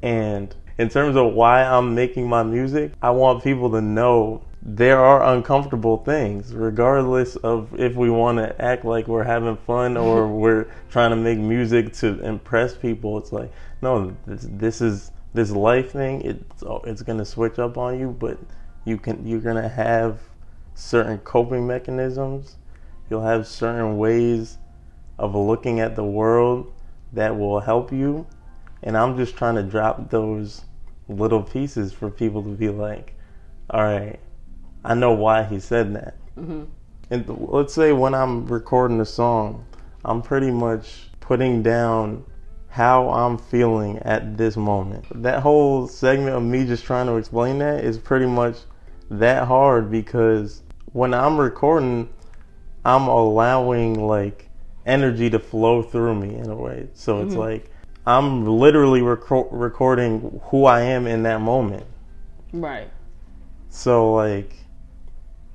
And 0.02 0.56
in 0.78 0.90
terms 0.90 1.16
of 1.16 1.34
why 1.34 1.64
I'm 1.64 1.96
making 1.96 2.28
my 2.28 2.44
music, 2.44 2.94
I 3.02 3.10
want 3.12 3.44
people 3.44 3.70
to 3.72 3.82
know 3.82 4.44
there 4.62 5.00
are 5.00 5.34
uncomfortable 5.36 5.98
things, 5.98 6.54
regardless 6.54 7.38
of 7.38 7.80
if 7.80 7.96
we 7.96 8.10
want 8.10 8.38
to 8.40 8.62
act 8.62 8.84
like 8.84 9.08
we're 9.08 9.24
having 9.24 9.56
fun 9.56 9.96
or 9.96 10.28
we're 10.42 10.68
trying 10.90 11.12
to 11.12 11.16
make 11.16 11.40
music 11.40 11.94
to 11.94 12.20
impress 12.26 12.76
people. 12.76 13.18
It's 13.18 13.32
like, 13.32 13.52
no, 13.82 14.16
this, 14.26 14.48
this 14.50 14.82
is 14.82 15.12
this 15.34 15.52
life 15.52 15.92
thing. 15.92 16.22
It's 16.22 16.64
oh, 16.64 16.82
it's 16.86 17.02
gonna 17.02 17.26
switch 17.26 17.60
up 17.60 17.78
on 17.78 18.00
you, 18.00 18.12
but 18.12 18.38
you 18.86 18.98
can 18.98 19.26
you're 19.26 19.40
gonna 19.40 19.70
have 19.70 20.20
certain 20.74 21.20
coping 21.20 21.66
mechanisms. 21.66 22.58
You'll 23.10 23.24
have 23.24 23.48
certain 23.48 23.98
ways 23.98 24.58
of 25.20 25.36
looking 25.36 25.80
at 25.80 25.96
the 25.96 26.04
world 26.04 26.74
that 27.14 27.38
will 27.38 27.60
help 27.60 27.92
you. 27.92 28.26
And 28.82 28.98
I'm 28.98 29.18
just 29.18 29.36
trying 29.36 29.56
to 29.56 29.64
drop 29.64 30.10
those 30.10 30.64
little 31.10 31.44
pieces 31.44 31.92
for 31.92 32.10
people 32.10 32.42
to 32.44 32.50
be 32.50 32.70
like, 32.70 33.16
all 33.70 33.84
right, 33.84 34.20
I 34.84 34.94
know 34.94 35.12
why 35.12 35.44
he 35.44 35.60
said 35.60 35.94
that. 35.96 36.16
Mm-hmm. 36.38 36.64
And 37.12 37.48
let's 37.50 37.74
say 37.74 37.92
when 37.92 38.14
I'm 38.14 38.48
recording 38.48 39.02
a 39.02 39.06
song, 39.06 39.66
I'm 40.06 40.22
pretty 40.22 40.52
much 40.52 41.10
putting 41.20 41.62
down 41.62 42.26
how 42.70 43.10
I'm 43.10 43.38
feeling 43.38 43.98
at 44.00 44.38
this 44.38 44.56
moment. 44.56 45.06
That 45.22 45.42
whole 45.42 45.88
segment 45.88 46.36
of 46.36 46.44
me 46.44 46.66
just 46.66 46.86
trying 46.86 47.08
to 47.08 47.18
explain 47.18 47.58
that 47.60 47.84
is 47.84 47.98
pretty 47.98 48.28
much 48.28 48.58
that 49.10 49.48
hard 49.48 49.92
because 49.92 50.62
when 50.94 51.14
I'm 51.14 51.38
recording, 51.38 52.10
I'm 52.86 53.08
allowing 53.08 54.08
like 54.08 54.49
energy 54.90 55.30
to 55.30 55.40
flow 55.40 55.82
through 55.82 56.16
me 56.16 56.36
in 56.36 56.50
a 56.50 56.56
way. 56.56 56.88
So 56.94 57.22
it's 57.22 57.32
mm-hmm. 57.32 57.40
like 57.40 57.72
I'm 58.06 58.46
literally 58.46 59.02
reco- 59.02 59.50
recording 59.52 60.42
who 60.46 60.66
I 60.66 60.82
am 60.82 61.06
in 61.08 61.24
that 61.24 61.42
moment. 61.42 61.86
Right. 62.52 62.90
So 63.70 64.14
like 64.14 64.54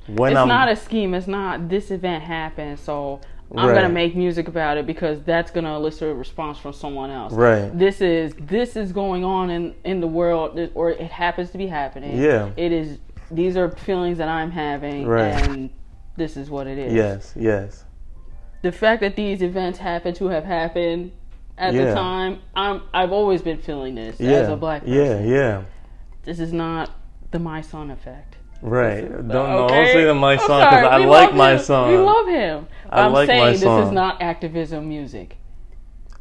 when 0.07 0.33
it's 0.33 0.39
I'm 0.39 0.49
not 0.49 0.69
a 0.69 0.77
scheme. 0.77 1.15
It's 1.15 1.27
not 1.27 1.69
this 1.69 1.91
event 1.91 2.23
happened, 2.23 2.79
so 2.79 3.21
I'm 3.57 3.69
Right. 3.69 3.75
gonna 3.75 3.89
make 3.89 4.15
music 4.15 4.49
about 4.49 4.77
it 4.77 4.87
because 4.87 5.21
that's 5.23 5.51
gonna 5.51 5.75
elicit 5.77 6.11
a 6.11 6.15
response 6.15 6.59
from 6.59 6.73
someone 6.73 7.11
else. 7.11 7.33
right. 7.33 7.77
This 7.77 8.01
is 8.01 8.35
this 8.41 8.77
is 8.77 8.93
going 8.93 9.25
on 9.25 9.51
in 9.51 9.75
in 9.85 10.01
the 10.01 10.07
world, 10.07 10.59
or 10.75 10.91
it 10.91 11.11
happens 11.11 11.51
to 11.51 11.59
be 11.59 11.67
happening. 11.67 12.19
Yeah. 12.21 12.51
It 12.57 12.73
is. 12.73 12.99
These 13.31 13.57
are 13.57 13.71
feelings 13.71 14.19
that 14.19 14.29
I'm 14.29 14.51
having, 14.51 15.07
Right. 15.07 15.49
and 15.49 15.71
this 16.17 16.37
is 16.37 16.51
what 16.51 16.67
it 16.67 16.79
is. 16.79 16.93
Yes, 16.93 17.33
yes. 17.37 17.85
The 18.65 18.73
fact 18.73 19.03
that 19.03 19.15
these 19.15 19.43
events 19.43 19.79
happen 19.79 20.15
to 20.15 20.29
have 20.29 20.45
happened 20.47 21.13
at 21.59 21.75
Yeah. 21.75 21.85
the 21.85 21.95
time, 21.95 22.39
I'm 22.57 22.81
I've 22.95 23.13
always 23.13 23.43
been 23.43 23.59
feeling 23.59 23.95
this 23.95 24.19
Yeah. 24.19 24.31
as 24.39 24.49
a 24.49 24.57
black 24.57 24.87
person. 24.87 24.97
Yeah, 24.97 25.21
yeah. 25.21 25.63
This 26.23 26.41
is 26.41 26.51
not 26.51 26.89
the 27.31 27.39
my 27.39 27.61
son 27.61 27.91
effect. 27.91 28.39
Right. 28.63 29.07
Don't, 29.07 29.29
don't 29.29 29.69
say 29.69 30.05
the 30.05 30.15
my 30.15 30.33
I'm 30.33 30.39
song 30.39 30.61
because 30.61 30.87
I 30.87 30.99
we 31.01 31.05
like 31.05 31.29
love 31.29 31.37
my 31.37 31.53
him. 31.53 31.59
song. 31.59 31.91
We 31.91 31.99
love 31.99 32.27
him. 32.27 32.67
I 32.89 33.03
I'm 33.03 33.13
like 33.13 33.27
saying 33.27 33.53
this 33.53 33.63
is 33.87 33.93
not 33.93 34.23
activism 34.23 34.89
music. 34.89 35.37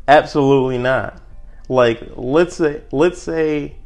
Absolutely 0.10 0.80
not. 0.80 1.22
Like 1.70 2.04
let's 2.18 2.58
say 2.58 2.82
let's 2.92 3.22
say 3.22 3.78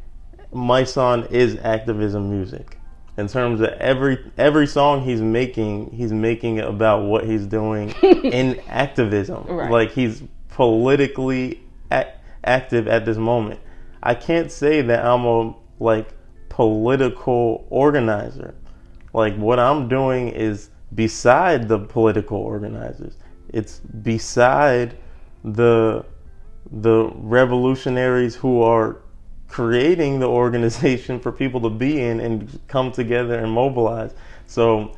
my 0.52 0.84
song 0.84 1.28
is 1.30 1.58
activism 1.62 2.32
music. 2.32 2.77
In 3.18 3.28
terms 3.28 3.62
of 3.62 3.70
every 3.70 4.32
every 4.38 4.68
song 4.68 5.02
he's 5.02 5.22
making, 5.22 5.92
he's 5.92 6.14
making 6.14 6.58
it 6.58 6.66
about 6.66 7.04
what 7.04 7.26
he's 7.26 7.48
doing 7.48 7.90
in 8.04 8.60
activism. 8.68 9.44
Right. 9.48 9.72
Like 9.72 9.92
he's 9.92 10.24
politically 10.50 11.64
ac- 11.92 12.10
active 12.44 12.88
at 12.88 13.06
this 13.06 13.18
moment. 13.18 13.60
I 14.04 14.14
can't 14.14 14.52
say 14.52 14.82
that 14.84 15.04
I'm 15.04 15.26
a 15.26 15.56
like 15.80 16.10
political 16.50 17.66
organizer. 17.70 18.54
Like 19.14 19.36
what 19.36 19.60
I'm 19.60 19.88
doing 19.88 20.30
is 20.30 20.70
beside 20.94 21.68
the 21.68 21.80
political 21.80 22.38
organizers. 22.38 23.18
It's 23.50 23.80
beside 23.80 24.98
the 25.44 26.06
the 26.72 27.10
revolutionaries 27.16 28.36
who 28.36 28.62
are 28.62 29.02
creating 29.48 30.20
the 30.20 30.28
organization 30.28 31.20
for 31.20 31.32
people 31.32 31.62
to 31.62 31.70
be 31.70 32.02
in 32.02 32.20
and 32.20 32.60
come 32.68 32.92
together 32.92 33.40
and 33.40 33.52
mobilize. 33.52 34.14
So 34.46 34.96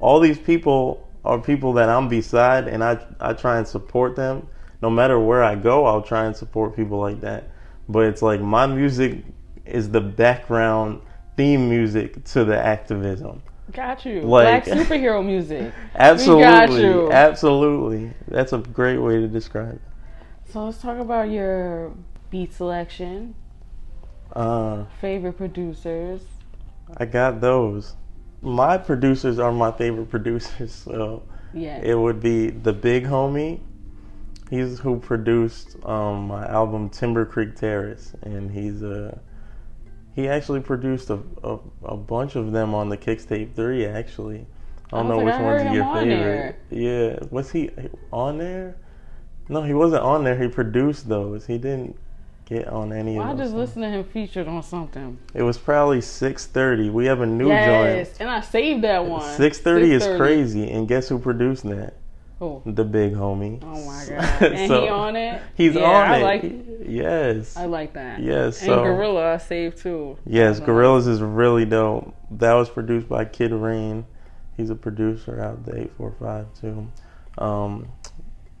all 0.00 0.20
these 0.20 0.38
people 0.38 1.08
are 1.24 1.38
people 1.38 1.72
that 1.74 1.88
I'm 1.88 2.08
beside 2.08 2.68
and 2.68 2.82
I 2.82 3.04
I 3.20 3.32
try 3.32 3.58
and 3.58 3.66
support 3.66 4.16
them. 4.16 4.48
No 4.80 4.90
matter 4.90 5.18
where 5.18 5.42
I 5.42 5.56
go, 5.56 5.86
I'll 5.86 6.02
try 6.02 6.26
and 6.26 6.36
support 6.36 6.76
people 6.76 6.98
like 7.00 7.20
that. 7.22 7.50
But 7.88 8.04
it's 8.06 8.22
like 8.22 8.40
my 8.40 8.66
music 8.66 9.24
is 9.64 9.90
the 9.90 10.00
background 10.00 11.00
theme 11.36 11.68
music 11.68 12.24
to 12.24 12.44
the 12.44 12.58
activism. 12.58 13.42
Got 13.72 14.04
you. 14.04 14.22
Like- 14.22 14.64
Black 14.64 14.78
superhero 14.78 15.24
music. 15.24 15.72
Absolutely. 15.94 16.82
you. 16.82 17.12
Absolutely. 17.12 18.12
That's 18.28 18.52
a 18.52 18.58
great 18.58 18.98
way 18.98 19.20
to 19.20 19.28
describe 19.28 19.74
it. 19.74 19.80
So 20.52 20.64
let's 20.64 20.80
talk 20.80 20.98
about 20.98 21.28
your 21.30 21.92
beat 22.30 22.54
selection, 22.54 23.34
Uh 24.38 24.84
favorite 25.00 25.36
producers. 25.36 26.22
I 26.96 27.04
got 27.06 27.40
those. 27.40 27.96
My 28.40 28.78
producers 28.78 29.38
are 29.40 29.50
my 29.52 29.72
favorite 29.72 30.08
producers, 30.10 30.72
so 30.84 31.24
Yeah. 31.52 31.80
it 31.82 31.96
would 31.98 32.20
be 32.20 32.50
the 32.50 32.72
big 32.72 33.04
homie. 33.04 33.60
He's 34.48 34.78
who 34.78 34.98
produced 35.00 35.76
um, 35.84 36.28
my 36.28 36.46
album 36.46 36.88
Timber 36.88 37.26
Creek 37.26 37.56
Terrace, 37.56 38.14
and 38.22 38.50
he's 38.50 38.82
uh, 38.82 39.18
he 40.14 40.28
actually 40.28 40.60
produced 40.60 41.10
a, 41.10 41.18
a, 41.42 41.58
a 41.82 41.96
bunch 41.96 42.36
of 42.36 42.52
them 42.52 42.74
on 42.74 42.88
the 42.88 42.96
Kixtape 42.96 43.54
Three. 43.54 43.84
Actually, 43.86 44.46
I 44.92 44.98
don't 44.98 45.06
I 45.06 45.08
know 45.16 45.24
which 45.24 45.34
I 45.34 45.42
one's 45.42 45.62
him 45.62 45.74
your 45.74 45.94
favorite. 45.94 46.56
Yeah, 46.70 47.18
was 47.30 47.50
he 47.50 47.70
on 48.12 48.38
there? 48.38 48.76
No, 49.48 49.62
he 49.62 49.74
wasn't 49.74 50.02
on 50.02 50.22
there. 50.24 50.38
He 50.40 50.48
produced 50.48 51.08
those. 51.08 51.46
He 51.46 51.58
didn't 51.58 51.96
get 52.48 52.66
on 52.68 52.92
any 52.92 53.18
Well, 53.18 53.28
I 53.28 53.32
just 53.34 53.50
songs. 53.50 53.54
listened 53.54 53.82
to 53.84 53.90
him 53.90 54.04
featured 54.04 54.48
on 54.48 54.62
something. 54.62 55.18
It 55.34 55.42
was 55.42 55.58
probably 55.58 56.00
six 56.00 56.46
thirty. 56.46 56.88
We 56.90 57.06
have 57.06 57.20
a 57.20 57.26
new 57.26 57.48
yes, 57.48 58.08
joint. 58.08 58.20
and 58.20 58.30
I 58.30 58.40
saved 58.40 58.84
that 58.84 59.04
one. 59.04 59.22
Six 59.36 59.58
thirty 59.58 59.92
is 59.92 60.06
crazy, 60.16 60.70
and 60.70 60.88
guess 60.88 61.08
who 61.08 61.18
produced 61.18 61.64
that? 61.68 61.94
Oh, 62.40 62.62
The 62.64 62.84
big 62.84 63.14
homie. 63.14 63.60
oh 63.64 63.84
my 63.84 64.06
god! 64.08 64.42
And 64.52 64.68
So, 64.68 64.82
he 64.82 64.88
on 64.88 65.16
it. 65.16 65.42
He's 65.56 65.74
yeah, 65.74 65.82
on 65.82 66.10
I 66.10 66.22
like 66.22 66.44
it. 66.44 66.78
Like, 66.78 66.88
yes. 66.88 67.56
I 67.56 67.64
like 67.66 67.94
that. 67.94 68.20
Yes, 68.20 68.60
And 68.62 68.68
so- 68.68 68.82
Gorilla, 68.84 69.34
I 69.34 69.38
saved 69.38 69.78
too. 69.78 70.16
yes, 70.24 70.60
Gorillas 70.60 71.08
is 71.08 71.20
really 71.20 71.64
dope. 71.64 72.14
That 72.30 72.54
was 72.54 72.70
produced 72.70 73.08
by 73.08 73.24
Kid 73.24 73.50
Rain. 73.52 74.06
He's 74.56 74.70
a 74.70 74.74
producer 74.76 75.40
out 75.40 75.64
the 75.66 75.80
eight 75.80 75.92
four 75.96 76.14
five 76.20 76.46
too. 76.60 76.86
Um, 77.38 77.88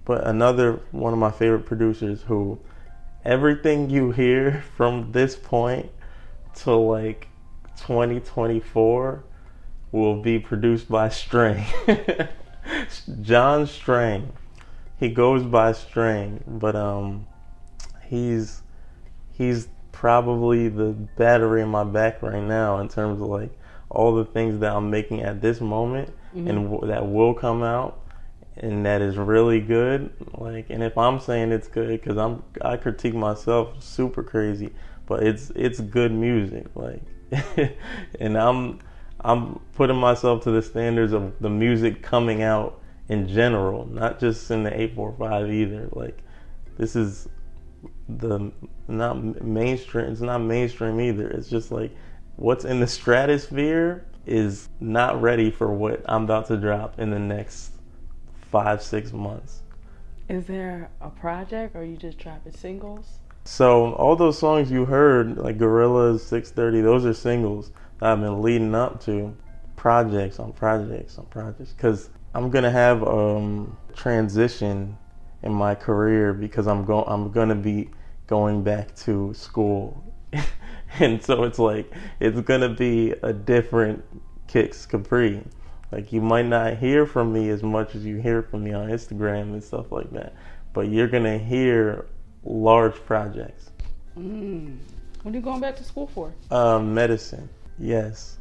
but 0.04 0.26
another 0.26 0.80
one 0.90 1.12
of 1.12 1.18
my 1.20 1.30
favorite 1.30 1.64
producers 1.66 2.22
who 2.22 2.58
everything 3.28 3.90
you 3.90 4.10
hear 4.10 4.64
from 4.74 5.12
this 5.12 5.36
point 5.36 5.90
to 6.54 6.74
like 6.74 7.28
2024 7.76 9.22
will 9.92 10.22
be 10.22 10.38
produced 10.38 10.88
by 10.88 11.10
String. 11.10 11.62
John 13.20 13.66
String. 13.66 14.32
He 14.98 15.10
goes 15.10 15.44
by 15.44 15.72
String, 15.72 16.42
but 16.46 16.74
um 16.74 17.26
he's 18.06 18.62
he's 19.30 19.68
probably 19.92 20.68
the 20.68 20.92
battery 21.16 21.60
in 21.60 21.68
my 21.68 21.84
back 21.84 22.22
right 22.22 22.42
now 22.42 22.78
in 22.78 22.88
terms 22.88 23.20
of 23.20 23.28
like 23.28 23.50
all 23.90 24.14
the 24.14 24.24
things 24.24 24.58
that 24.60 24.72
I'm 24.74 24.90
making 24.90 25.20
at 25.20 25.42
this 25.42 25.60
moment 25.60 26.14
and 26.34 26.70
w- 26.70 26.86
that 26.86 27.06
will 27.06 27.34
come 27.34 27.62
out 27.62 28.00
and 28.58 28.84
that 28.84 29.00
is 29.00 29.16
really 29.16 29.60
good 29.60 30.10
like 30.34 30.66
and 30.70 30.82
if 30.82 30.98
I'm 30.98 31.20
saying 31.20 31.52
it's 31.52 31.68
good 31.68 32.02
cuz 32.02 32.16
I'm 32.16 32.42
I 32.60 32.76
critique 32.76 33.14
myself 33.14 33.82
super 33.82 34.22
crazy 34.22 34.72
but 35.06 35.22
it's 35.22 35.50
it's 35.54 35.80
good 35.80 36.12
music 36.12 36.66
like 36.74 37.02
and 38.20 38.36
I'm 38.36 38.80
I'm 39.20 39.60
putting 39.74 39.96
myself 39.96 40.44
to 40.44 40.50
the 40.50 40.62
standards 40.62 41.12
of 41.12 41.38
the 41.40 41.50
music 41.50 42.02
coming 42.02 42.42
out 42.42 42.80
in 43.08 43.28
general 43.28 43.86
not 43.86 44.18
just 44.18 44.50
in 44.50 44.64
the 44.64 44.70
845 44.70 45.50
either 45.50 45.88
like 45.92 46.18
this 46.76 46.96
is 46.96 47.28
the 48.08 48.52
not 48.86 49.42
mainstream 49.42 50.10
it's 50.10 50.20
not 50.20 50.38
mainstream 50.38 51.00
either 51.00 51.28
it's 51.28 51.48
just 51.48 51.70
like 51.70 51.94
what's 52.36 52.64
in 52.64 52.80
the 52.80 52.86
stratosphere 52.86 54.04
is 54.26 54.68
not 54.80 55.20
ready 55.20 55.50
for 55.50 55.72
what 55.72 56.02
i'm 56.06 56.24
about 56.24 56.46
to 56.46 56.56
drop 56.56 56.98
in 56.98 57.10
the 57.10 57.18
next 57.18 57.77
five 58.50 58.82
six 58.82 59.12
months. 59.12 59.62
Is 60.28 60.46
there 60.46 60.90
a 61.00 61.10
project, 61.10 61.74
or 61.74 61.84
you 61.84 61.96
just 61.96 62.18
dropping 62.18 62.52
singles? 62.52 63.20
so 63.48 63.94
all 63.94 64.14
those 64.14 64.38
songs 64.38 64.70
you 64.70 64.84
heard 64.84 65.38
like 65.38 65.56
gorillas 65.56 66.22
630 66.26 66.82
those 66.82 67.06
are 67.06 67.14
singles 67.14 67.70
that 67.98 68.10
i've 68.10 68.20
been 68.20 68.42
leading 68.42 68.74
up 68.74 69.02
to. 69.02 69.34
Projects 69.76 70.38
on 70.38 70.52
projects 70.52 71.18
on 71.18 71.24
projects. 71.26 71.72
Because 71.72 72.10
i'm 72.34 72.50
gonna 72.50 72.70
have 72.70 73.02
um 73.04 73.76
transition 73.94 74.98
in 75.42 75.52
my 75.52 75.74
career 75.74 76.34
because 76.34 76.66
i'm 76.66 76.84
going 76.84 77.04
i'm 77.08 77.30
gonna 77.30 77.54
be 77.54 77.88
going 78.26 78.62
back 78.62 78.94
to 78.94 79.32
school. 79.34 80.04
And 81.00 81.22
so 81.22 81.44
it's 81.44 81.58
like 81.58 81.92
it's 82.18 82.40
gonna 82.40 82.70
be 82.70 83.14
a 83.22 83.32
different 83.32 84.04
kicks 84.46 84.86
kapri 84.86 85.44
like 85.92 86.12
you 86.12 86.20
might 86.20 86.46
not 86.46 86.76
hear 86.76 87.06
from 87.06 87.32
me 87.32 87.48
as 87.50 87.62
much 87.62 87.94
as 87.94 88.04
you 88.04 88.16
hear 88.16 88.42
from 88.42 88.64
me 88.64 88.72
on 88.72 88.88
instagram 88.88 89.52
and 89.54 89.62
stuff 89.62 89.90
like 89.92 90.10
that 90.12 90.34
but 90.72 90.88
you're 90.88 91.08
gonna 91.08 91.38
hear 91.38 92.06
large 92.44 92.94
projects 93.06 93.70
Mm. 94.16 94.78
What 95.22 95.32
are 95.32 95.36
you 95.36 95.42
going 95.42 95.60
back 95.60 95.76
to 95.76 95.84
school 95.84 96.06
for? 96.08 96.32
uh, 96.50 96.78
medicine 96.80 97.48
yes 97.78 98.36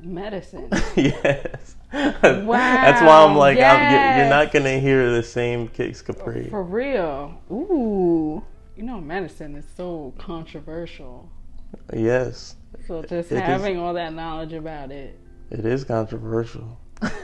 Medicine. 0.00 0.68
yes 0.96 1.74
Wow. 1.92 2.44
that's 2.52 3.00
why 3.00 3.24
i'm 3.24 3.34
like 3.36 3.58
I'm, 3.58 4.18
you're, 4.20 4.28
not 4.28 4.52
gonna 4.52 4.78
hear 4.78 5.10
the 5.12 5.22
same 5.22 5.68
kicks 5.68 6.02
kapri 6.02 6.50
For 6.50 6.62
real. 6.62 7.40
Ooh. 7.50 8.42
You 8.76 8.82
know, 8.82 9.00
medicine 9.00 9.56
is 9.56 9.64
so 9.76 10.12
controversial. 10.18 11.30
yes 11.94 12.56
So 12.86 13.00
just 13.02 13.32
It 13.32 13.36
is- 13.36 13.40
having 13.40 13.78
all 13.78 13.94
that 13.94 14.12
knowledge 14.12 14.52
about 14.52 14.90
it. 14.92 15.18
It 15.50 15.64
is 15.64 15.82
controversial. 15.84 16.78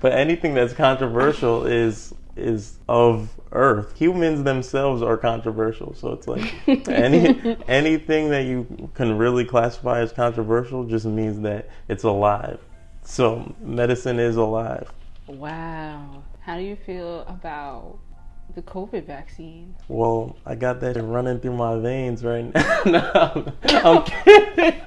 but 0.00 0.12
anything 0.12 0.54
that's 0.54 0.72
controversial 0.72 1.66
is 1.66 2.14
is 2.36 2.78
of 2.88 3.30
earth. 3.52 3.96
Humans 3.96 4.42
themselves 4.42 5.02
are 5.02 5.16
controversial. 5.16 5.94
So 5.94 6.12
it's 6.12 6.26
like 6.26 6.54
any 6.88 7.56
anything 7.68 8.30
that 8.30 8.44
you 8.44 8.90
can 8.94 9.16
really 9.16 9.44
classify 9.44 10.00
as 10.00 10.12
controversial 10.12 10.84
just 10.84 11.06
means 11.06 11.40
that 11.40 11.68
it's 11.88 12.04
alive. 12.04 12.60
So 13.02 13.54
medicine 13.60 14.18
is 14.18 14.36
alive. 14.36 14.90
Wow. 15.26 16.22
How 16.40 16.56
do 16.56 16.62
you 16.62 16.76
feel 16.76 17.20
about 17.22 17.98
the 18.54 18.62
COVID 18.62 19.06
vaccine? 19.06 19.74
Well, 19.88 20.36
I 20.44 20.54
got 20.54 20.80
that 20.80 21.00
running 21.00 21.40
through 21.40 21.56
my 21.56 21.78
veins 21.78 22.24
right 22.24 22.52
now. 22.54 22.82
no, 22.84 23.10
I'm, 23.14 23.86
I'm 23.86 24.02
kidding. 24.02 24.80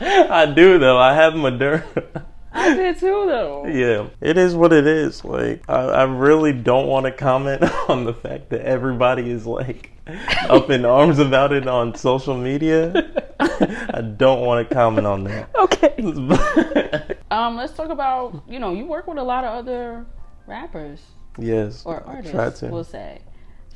I 0.00 0.46
do 0.46 0.78
though. 0.78 0.98
I 0.98 1.14
have 1.14 1.34
Moderna. 1.34 2.24
I 2.52 2.74
did 2.74 2.98
too, 2.98 3.26
though. 3.26 3.66
Yeah, 3.66 4.08
it 4.20 4.36
is 4.36 4.54
what 4.54 4.72
it 4.72 4.86
is. 4.86 5.24
Like, 5.24 5.62
I, 5.68 5.82
I 5.82 6.02
really 6.04 6.52
don't 6.52 6.88
want 6.88 7.06
to 7.06 7.12
comment 7.12 7.62
on 7.88 8.04
the 8.04 8.14
fact 8.14 8.50
that 8.50 8.62
everybody 8.62 9.30
is 9.30 9.46
like 9.46 9.90
up 10.48 10.70
in 10.70 10.84
arms 10.84 11.18
about 11.18 11.52
it 11.52 11.66
on 11.68 11.94
social 11.94 12.36
media. 12.36 12.92
I 13.38 14.00
don't 14.00 14.40
want 14.40 14.68
to 14.68 14.74
comment 14.74 15.06
on 15.06 15.24
that. 15.24 15.50
Okay. 15.60 17.16
Um, 17.30 17.56
let's 17.56 17.72
talk 17.72 17.90
about 17.90 18.42
you 18.48 18.58
know 18.58 18.72
you 18.72 18.86
work 18.86 19.06
with 19.06 19.18
a 19.18 19.22
lot 19.22 19.44
of 19.44 19.54
other 19.54 20.04
rappers 20.46 21.00
yes, 21.38 21.84
or 21.84 22.02
artists. 22.02 22.62
We'll 22.62 22.84
say. 22.84 23.20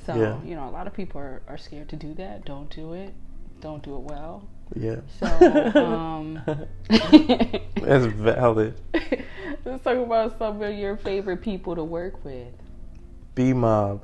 So 0.04 0.14
Yeah. 0.16 0.42
you 0.42 0.56
know 0.56 0.68
a 0.68 0.72
lot 0.72 0.86
of 0.86 0.94
people 0.94 1.20
are, 1.20 1.42
are 1.46 1.56
scared 1.58 1.88
to 1.90 1.96
do 1.96 2.14
that. 2.14 2.44
Don't 2.44 2.68
do 2.70 2.94
it. 2.94 3.14
Don't 3.60 3.82
do 3.82 3.94
it 3.96 4.00
well. 4.02 4.48
Yeah, 4.74 4.96
So 5.20 5.26
um, 5.84 6.42
that's 6.88 8.06
valid. 8.06 8.80
let's 9.64 9.84
talk 9.84 9.98
about 9.98 10.38
some 10.38 10.60
of 10.60 10.74
your 10.74 10.96
favorite 10.96 11.42
people 11.42 11.74
to 11.76 11.84
work 11.84 12.24
with. 12.24 12.48
B 13.34 13.52
Mob, 13.52 14.02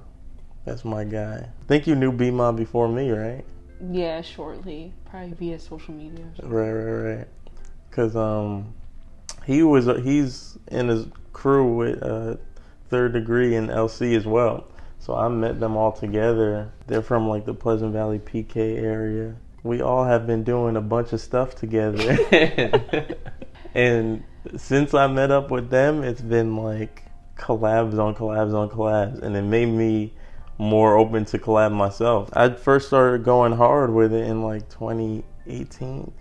that's 0.65 0.85
my 0.85 1.05
guy. 1.05 1.49
I 1.49 1.65
think 1.67 1.87
you 1.87 1.95
knew 1.95 2.13
B 2.13 2.31
Mob 2.31 2.57
before 2.57 2.89
me, 2.89 3.11
right? 3.11 3.45
Yeah, 3.91 4.21
shortly, 4.21 4.93
probably 5.07 5.33
via 5.33 5.59
social 5.59 5.95
media. 5.95 6.27
Right, 6.43 6.71
right, 6.71 7.17
right. 7.17 7.29
Cause 7.91 8.15
um, 8.15 8.75
he 9.45 9.63
was 9.63 9.87
he's 10.05 10.59
in 10.69 10.89
his 10.89 11.07
crew 11.33 11.75
with 11.75 12.03
uh, 12.03 12.37
Third 12.89 13.13
Degree 13.13 13.57
and 13.57 13.69
LC 13.69 14.17
as 14.17 14.27
well. 14.27 14.67
So 14.99 15.15
I 15.15 15.29
met 15.29 15.59
them 15.59 15.77
all 15.77 15.93
together. 15.93 16.71
They're 16.87 17.03
from 17.03 17.29
like 17.29 17.47
the 17.47 17.55
Pleasant 17.55 17.93
Valley 17.93 18.19
PK 18.19 18.79
area. 18.79 19.35
We 19.63 19.83
all 19.83 20.05
have 20.05 20.27
been 20.27 20.45
doing 20.45 20.77
a 20.77 20.81
bunch 20.81 21.13
of 21.13 21.21
stuff 21.21 21.55
together. 21.55 22.19
and 23.75 24.25
since 24.57 24.95
I 24.95 25.07
met 25.07 25.31
up 25.31 25.51
with 25.51 25.71
them, 25.71 26.03
it's 26.03 26.23
been 26.23 26.57
like 26.57 27.05
collabs 27.37 27.99
on 27.99 28.15
collabs 28.15 28.55
on 28.55 28.71
collabs, 28.71 29.23
and 29.23 29.37
it 29.37 29.43
made 29.43 29.67
me 29.67 30.13
more 30.59 30.97
open 30.97 31.25
to 31.25 31.39
collab 31.39 31.73
myself. 31.73 32.31
I 32.35 32.51
first 32.51 32.89
started 32.89 33.25
going 33.25 33.53
hard 33.53 33.93
with 33.93 34.13
it 34.13 34.27
in 34.27 34.43
like 34.43 34.69
2018. 34.69 36.13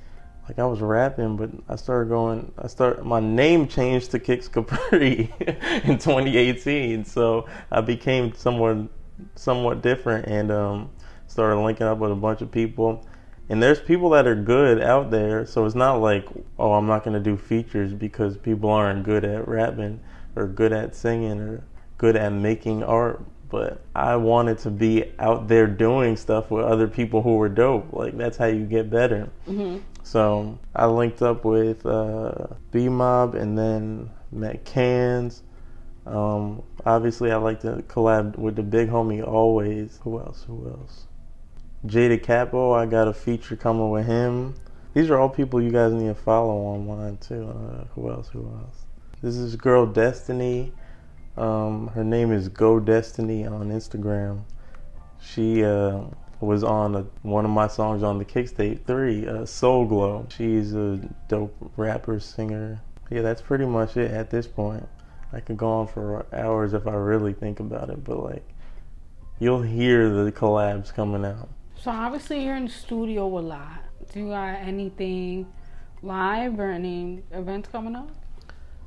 Like 0.47 0.59
I 0.59 0.65
was 0.65 0.79
rapping, 0.79 1.37
but 1.37 1.51
I 1.67 1.75
started 1.75 2.09
going. 2.09 2.51
I 2.57 2.67
start 2.67 3.05
my 3.05 3.19
name 3.19 3.67
changed 3.67 4.11
to 4.11 4.19
Kicks 4.19 4.49
Kapri 4.49 5.29
in 5.83 5.97
2018, 5.99 7.05
so 7.05 7.47
I 7.69 7.81
became 7.81 8.33
somewhat 8.33 8.89
somewhat 9.35 9.81
different 9.81 10.25
and 10.25 10.51
um, 10.51 10.89
started 11.27 11.59
linking 11.61 11.85
up 11.85 11.99
with 11.99 12.11
a 12.11 12.15
bunch 12.15 12.41
of 12.41 12.49
people. 12.51 13.05
And 13.49 13.61
there's 13.63 13.79
people 13.81 14.11
that 14.11 14.27
are 14.27 14.35
good 14.35 14.79
out 14.81 15.09
there, 15.09 15.45
so 15.45 15.65
it's 15.65 15.75
not 15.75 15.95
like, 15.95 16.27
oh, 16.59 16.73
I'm 16.73 16.85
not 16.85 17.03
gonna 17.03 17.19
do 17.19 17.35
features 17.35 17.93
because 17.93 18.37
people 18.37 18.69
aren't 18.69 19.03
good 19.03 19.25
at 19.25 19.47
rapping 19.47 19.99
or 20.35 20.47
good 20.47 20.71
at 20.71 20.95
singing 20.95 21.39
or 21.39 21.63
good 21.97 22.15
at 22.15 22.31
making 22.31 22.83
art. 22.83 23.21
But 23.49 23.81
I 23.95 24.15
wanted 24.17 24.59
to 24.59 24.69
be 24.69 25.11
out 25.17 25.47
there 25.47 25.65
doing 25.65 26.15
stuff 26.15 26.51
with 26.51 26.63
other 26.63 26.87
people 26.87 27.23
who 27.23 27.37
were 27.37 27.49
dope. 27.49 27.91
Like 27.91 28.15
that's 28.15 28.37
how 28.37 28.45
you 28.45 28.65
get 28.65 28.91
better. 28.91 29.29
So 30.03 30.59
I 30.75 30.85
linked 30.85 31.23
up 31.23 31.43
with 31.45 31.83
uh, 31.85 32.47
B 32.71 32.87
Mob 32.89 33.33
and 33.33 33.57
then 33.57 34.11
met 34.31 34.63
Cans. 34.65 35.41
Um, 36.05 36.61
obviously, 36.85 37.31
I 37.31 37.37
like 37.37 37.59
to 37.61 37.83
collab 37.87 38.37
with 38.37 38.55
the 38.55 38.63
big 38.63 38.89
homie 38.89 39.27
always. 39.27 39.99
Who 40.03 40.19
else? 40.19 40.43
Who 40.43 40.67
else? 40.69 41.07
Jada 41.85 42.21
Capo, 42.21 42.73
I 42.73 42.85
got 42.85 43.07
a 43.07 43.13
feature 43.13 43.55
coming 43.55 43.89
with 43.89 44.05
him. 44.05 44.53
These 44.93 45.09
are 45.09 45.17
all 45.17 45.29
people 45.29 45.61
you 45.61 45.71
guys 45.71 45.93
need 45.93 46.07
to 46.07 46.15
follow 46.15 46.55
online 46.55 47.17
too. 47.17 47.47
Uh, 47.47 47.85
who 47.95 48.09
else? 48.09 48.27
Who 48.29 48.41
else? 48.41 48.85
This 49.21 49.37
is 49.37 49.55
girl 49.55 49.85
Destiny. 49.85 50.73
Um, 51.37 51.87
her 51.89 52.03
name 52.03 52.33
is 52.33 52.49
Go 52.49 52.81
Destiny 52.81 53.45
on 53.45 53.69
Instagram. 53.69 54.41
She 55.21 55.63
uh, 55.63 56.01
was 56.41 56.65
on 56.65 56.95
a, 56.95 57.05
one 57.21 57.45
of 57.45 57.51
my 57.51 57.67
songs 57.67 58.03
on 58.03 58.17
the 58.17 58.25
Kicktape 58.25 58.83
3, 58.83 59.27
uh, 59.27 59.45
Soul 59.45 59.85
Glow. 59.85 60.27
She's 60.35 60.73
a 60.73 60.99
dope 61.29 61.55
rapper, 61.77 62.19
singer. 62.19 62.81
Yeah, 63.09 63.21
that's 63.21 63.41
pretty 63.41 63.65
much 63.65 63.95
it 63.95 64.11
at 64.11 64.29
this 64.29 64.47
point. 64.47 64.85
I 65.31 65.39
could 65.39 65.55
go 65.55 65.69
on 65.69 65.87
for 65.87 66.25
hours 66.33 66.73
if 66.73 66.87
I 66.87 66.93
really 66.93 67.31
think 67.33 67.61
about 67.61 67.89
it, 67.89 68.03
but 68.03 68.21
like, 68.21 68.47
you'll 69.39 69.61
hear 69.61 70.09
the 70.09 70.31
collabs 70.33 70.93
coming 70.93 71.23
out. 71.23 71.47
So 71.81 71.91
obviously 71.91 72.43
you're 72.43 72.55
in 72.55 72.65
the 72.65 72.71
studio 72.71 73.25
a 73.25 73.39
lot. 73.39 73.79
Do 74.13 74.19
you 74.19 74.27
got 74.29 74.55
anything 74.55 75.47
live 76.01 76.59
or 76.59 76.71
any 76.71 77.21
events 77.31 77.69
coming 77.71 77.95
up? 77.95 78.09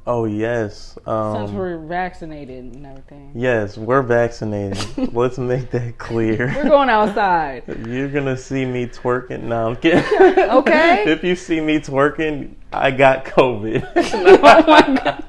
Oh, 0.05 0.24
yes. 0.24 0.94
Since 0.94 1.07
Um, 1.07 1.55
we're 1.55 1.78
vaccinated 1.78 2.64
and 2.74 2.85
everything. 2.85 3.33
yes, 3.37 3.78
we're 3.78 4.02
vaccinated. 4.02 4.78
Let's 5.14 5.38
make 5.38 5.70
that 5.70 5.96
clear. 5.96 6.52
We're 6.57 6.68
going 6.68 6.90
outside. 6.90 7.62
You're 7.87 8.09
gonna 8.09 8.37
see 8.37 8.64
me 8.64 8.87
twerking. 8.87 9.44
No, 9.44 9.68
I'm 9.68 9.76
kidding. 9.76 10.02
Okay. 10.50 11.05
if 11.07 11.22
you 11.22 11.37
see 11.37 11.61
me 11.61 11.78
twerking, 11.78 12.55
I 12.72 12.90
got 12.90 13.24
COVID. 13.24 13.88
oh 14.12 14.66
my 14.66 15.22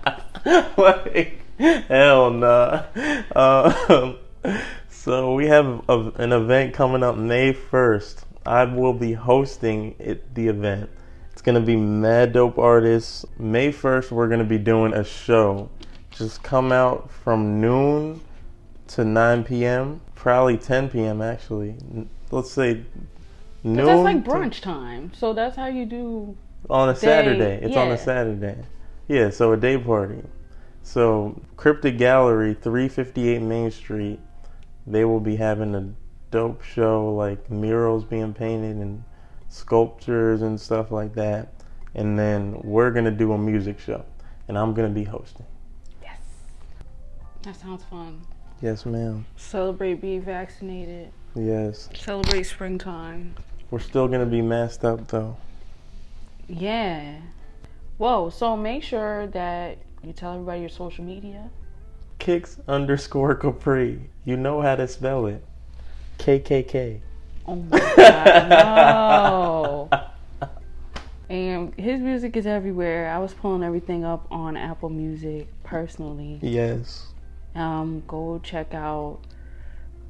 god. 0.43 0.73
like, 0.77 1.39
hell 1.87 2.31
nah. 2.31 2.83
Um, 3.35 4.17
so 5.03 5.33
we 5.33 5.47
have 5.47 5.83
a, 5.89 6.11
an 6.15 6.31
event 6.31 6.73
coming 6.73 7.03
up 7.03 7.17
May 7.17 7.51
1st. 7.51 8.23
I 8.45 8.63
will 8.63 8.93
be 8.93 9.11
hosting 9.11 9.95
it, 9.99 10.33
the 10.33 10.47
event. 10.47 10.89
It's 11.33 11.41
gonna 11.41 11.59
be 11.59 11.75
mad 11.75 12.31
dope 12.31 12.57
artists. 12.57 13.25
May 13.37 13.73
1st, 13.73 14.11
we're 14.11 14.29
gonna 14.29 14.45
be 14.45 14.57
doing 14.57 14.93
a 14.93 15.03
show. 15.03 15.69
Just 16.11 16.41
come 16.41 16.71
out 16.71 17.11
from 17.11 17.59
noon 17.59 18.21
to 18.87 19.03
9 19.03 19.43
p.m. 19.43 19.99
Probably 20.15 20.57
10 20.57 20.89
p.m. 20.89 21.21
actually. 21.21 21.75
Let's 22.31 22.51
say 22.51 22.85
noon. 23.61 23.85
That's 23.85 24.03
like 24.03 24.23
to- 24.23 24.29
brunch 24.29 24.61
time. 24.61 25.11
So 25.17 25.33
that's 25.33 25.57
how 25.57 25.67
you 25.67 25.85
do. 25.85 26.37
on 26.69 26.87
a 26.87 26.93
day, 26.93 26.99
Saturday. 26.99 27.59
It's 27.61 27.75
on 27.75 27.91
a 27.91 27.97
Saturday. 27.97 28.55
Yeah, 29.09 29.31
so 29.31 29.51
a 29.51 29.57
day 29.57 29.77
party. 29.77 30.23
So 30.81 31.41
Cryptic 31.57 31.97
Gallery, 31.97 32.53
358 32.53 33.41
Main 33.41 33.69
Street, 33.69 34.19
they 34.85 35.05
will 35.05 35.19
be 35.19 35.35
having 35.35 35.75
a 35.75 35.93
dope 36.31 36.63
show, 36.63 37.13
like 37.13 37.49
murals 37.49 38.03
being 38.03 38.33
painted 38.33 38.77
and 38.77 39.03
sculptures 39.49 40.41
and 40.41 40.59
stuff 40.59 40.91
like 40.91 41.13
that. 41.15 41.53
And 41.95 42.17
then 42.17 42.59
we're 42.63 42.91
gonna 42.91 43.11
do 43.11 43.33
a 43.33 43.37
music 43.37 43.79
show, 43.79 44.03
and 44.47 44.57
I'm 44.57 44.73
gonna 44.73 44.89
be 44.89 45.03
hosting. 45.03 45.45
Yes. 46.01 46.19
That 47.43 47.55
sounds 47.55 47.83
fun. 47.83 48.21
Yes, 48.61 48.85
ma'am. 48.85 49.25
Celebrate 49.35 49.95
being 49.95 50.21
vaccinated. 50.21 51.11
Yes. 51.35 51.89
Celebrate 51.93 52.43
springtime. 52.43 53.35
We're 53.69 53.79
still 53.79 54.07
gonna 54.07 54.25
be 54.25 54.41
masked 54.41 54.85
up 54.85 55.07
though. 55.07 55.37
Yeah. 56.47 57.17
Whoa. 57.97 58.29
So 58.29 58.57
make 58.57 58.83
sure 58.83 59.27
that 59.27 59.77
you 60.03 60.13
tell 60.13 60.33
everybody 60.33 60.61
your 60.61 60.69
social 60.69 61.03
media. 61.03 61.49
Kicks 62.23 62.57
underscore 62.69 63.35
Kapri. 63.35 63.99
You 64.23 64.37
know 64.37 64.61
how 64.61 64.77
to 64.77 64.87
spell 64.87 65.25
it. 65.25 65.43
KKK. 66.19 67.01
Oh 67.45 67.55
my 67.55 67.79
god, 67.97 68.49
no. 68.49 69.89
And 71.29 71.75
his 71.75 71.99
music 71.99 72.37
is 72.37 72.47
everywhere. 72.47 73.09
I 73.09 73.17
was 73.17 73.33
pulling 73.33 73.61
everything 73.61 74.05
up 74.05 74.25
on 74.31 74.55
Apple 74.55 74.87
Music 74.89 75.49
personally. 75.65 76.39
Yes. 76.41 77.07
Um, 77.55 78.03
go 78.07 78.39
check 78.41 78.73
out 78.73 79.19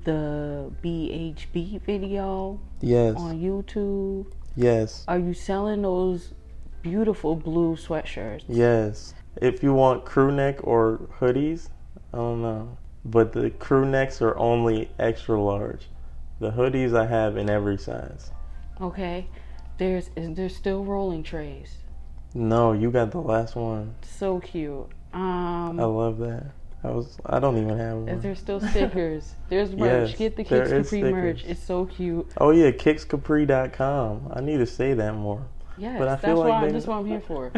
the 0.03 0.71
BHB 0.83 1.81
video 1.81 2.59
Yes. 2.81 3.15
on 3.17 3.39
YouTube. 3.41 4.27
Yes. 4.55 5.03
Are 5.07 5.17
you 5.17 5.33
selling 5.33 5.81
those 5.81 6.33
beautiful 6.83 7.35
blue 7.35 7.75
sweatshirts? 7.75 8.43
Yes. 8.47 9.15
If 9.41 9.63
you 9.63 9.73
want 9.73 10.05
crew 10.05 10.31
neck 10.31 10.59
or 10.61 11.09
hoodies, 11.19 11.69
I 12.13 12.17
don't 12.17 12.41
know. 12.41 12.77
But 13.05 13.33
the 13.33 13.49
crew 13.49 13.85
necks 13.85 14.21
are 14.21 14.37
only 14.37 14.89
extra 14.99 15.41
large. 15.41 15.87
The 16.39 16.51
hoodies 16.51 16.95
I 16.97 17.05
have 17.05 17.37
in 17.37 17.49
every 17.49 17.77
size. 17.77 18.31
Okay. 18.79 19.27
There's 19.77 20.09
is 20.15 20.35
there 20.35 20.49
still 20.49 20.83
rolling 20.85 21.23
trays? 21.23 21.77
No, 22.33 22.71
you 22.73 22.91
got 22.91 23.11
the 23.11 23.19
last 23.21 23.55
one. 23.55 23.95
So 24.01 24.39
cute. 24.39 24.87
Um 25.13 25.79
I 25.79 25.83
love 25.83 26.17
that. 26.19 26.51
I 26.83 26.91
was 26.91 27.17
I 27.25 27.39
don't 27.39 27.57
even 27.57 27.77
have 27.77 27.97
Is 27.99 28.05
one. 28.05 28.19
there 28.21 28.35
still 28.35 28.59
stickers? 28.59 29.33
There's 29.49 29.71
merch. 29.75 30.09
Yes, 30.09 30.17
Get 30.17 30.35
the 30.35 30.43
Kicks 30.43 30.69
Kapri 30.69 31.11
merch. 31.11 31.43
It's 31.45 31.63
so 31.63 31.85
cute. 31.85 32.27
Oh 32.37 32.51
yeah, 32.51 32.71
kickskapri.com. 32.71 34.31
I 34.33 34.41
need 34.41 34.57
to 34.57 34.65
say 34.65 34.93
that 34.93 35.15
more. 35.15 35.45
Yes, 35.77 35.97
But 35.97 36.07
I 36.07 36.11
that's 36.11 36.25
feel 36.25 36.35
like 36.37 36.49
why 36.49 36.65
they- 36.67 36.71
that's 36.73 36.85
what 36.87 36.97
I'm 36.97 37.05
here 37.05 37.21
for. 37.21 37.51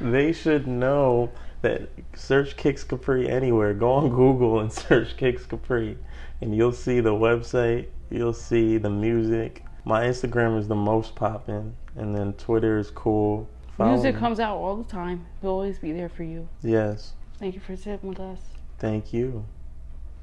they 0.00 0.32
should 0.32 0.66
know 0.68 1.30
that 1.62 1.88
search 2.14 2.56
Kicks 2.56 2.84
Kapri 2.84 3.28
anywhere. 3.28 3.72
Go 3.74 3.92
on 3.92 4.10
Google 4.10 4.60
and 4.60 4.72
search 4.82 5.16
Kicks 5.16 5.44
Kapri, 5.44 5.96
and 6.40 6.54
you'll 6.54 6.72
see 6.72 7.00
the 7.00 7.10
website. 7.12 7.88
You'll 8.10 8.32
see 8.34 8.76
the 8.78 8.90
music. 8.90 9.64
My 9.84 10.04
Instagram 10.04 10.58
is 10.58 10.68
the 10.68 10.74
most 10.76 11.14
popping, 11.14 11.74
and 11.96 12.14
then 12.14 12.34
Twitter 12.34 12.78
is 12.78 12.90
cool. 12.90 13.48
Follow 13.76 13.92
Music 13.94 14.14
me. 14.14 14.20
comes 14.20 14.38
out 14.38 14.56
all 14.58 14.76
the 14.76 14.84
time. 14.84 15.24
We'll 15.40 15.52
always 15.52 15.78
be 15.78 15.92
there 15.92 16.08
for 16.10 16.22
you. 16.24 16.46
Yes, 16.62 17.14
Thank 17.38 17.54
you 17.54 17.60
for 17.60 17.74
sitting 17.76 18.08
with 18.08 18.20
us. 18.20 18.38
thank 18.78 19.12
you. 19.12 19.44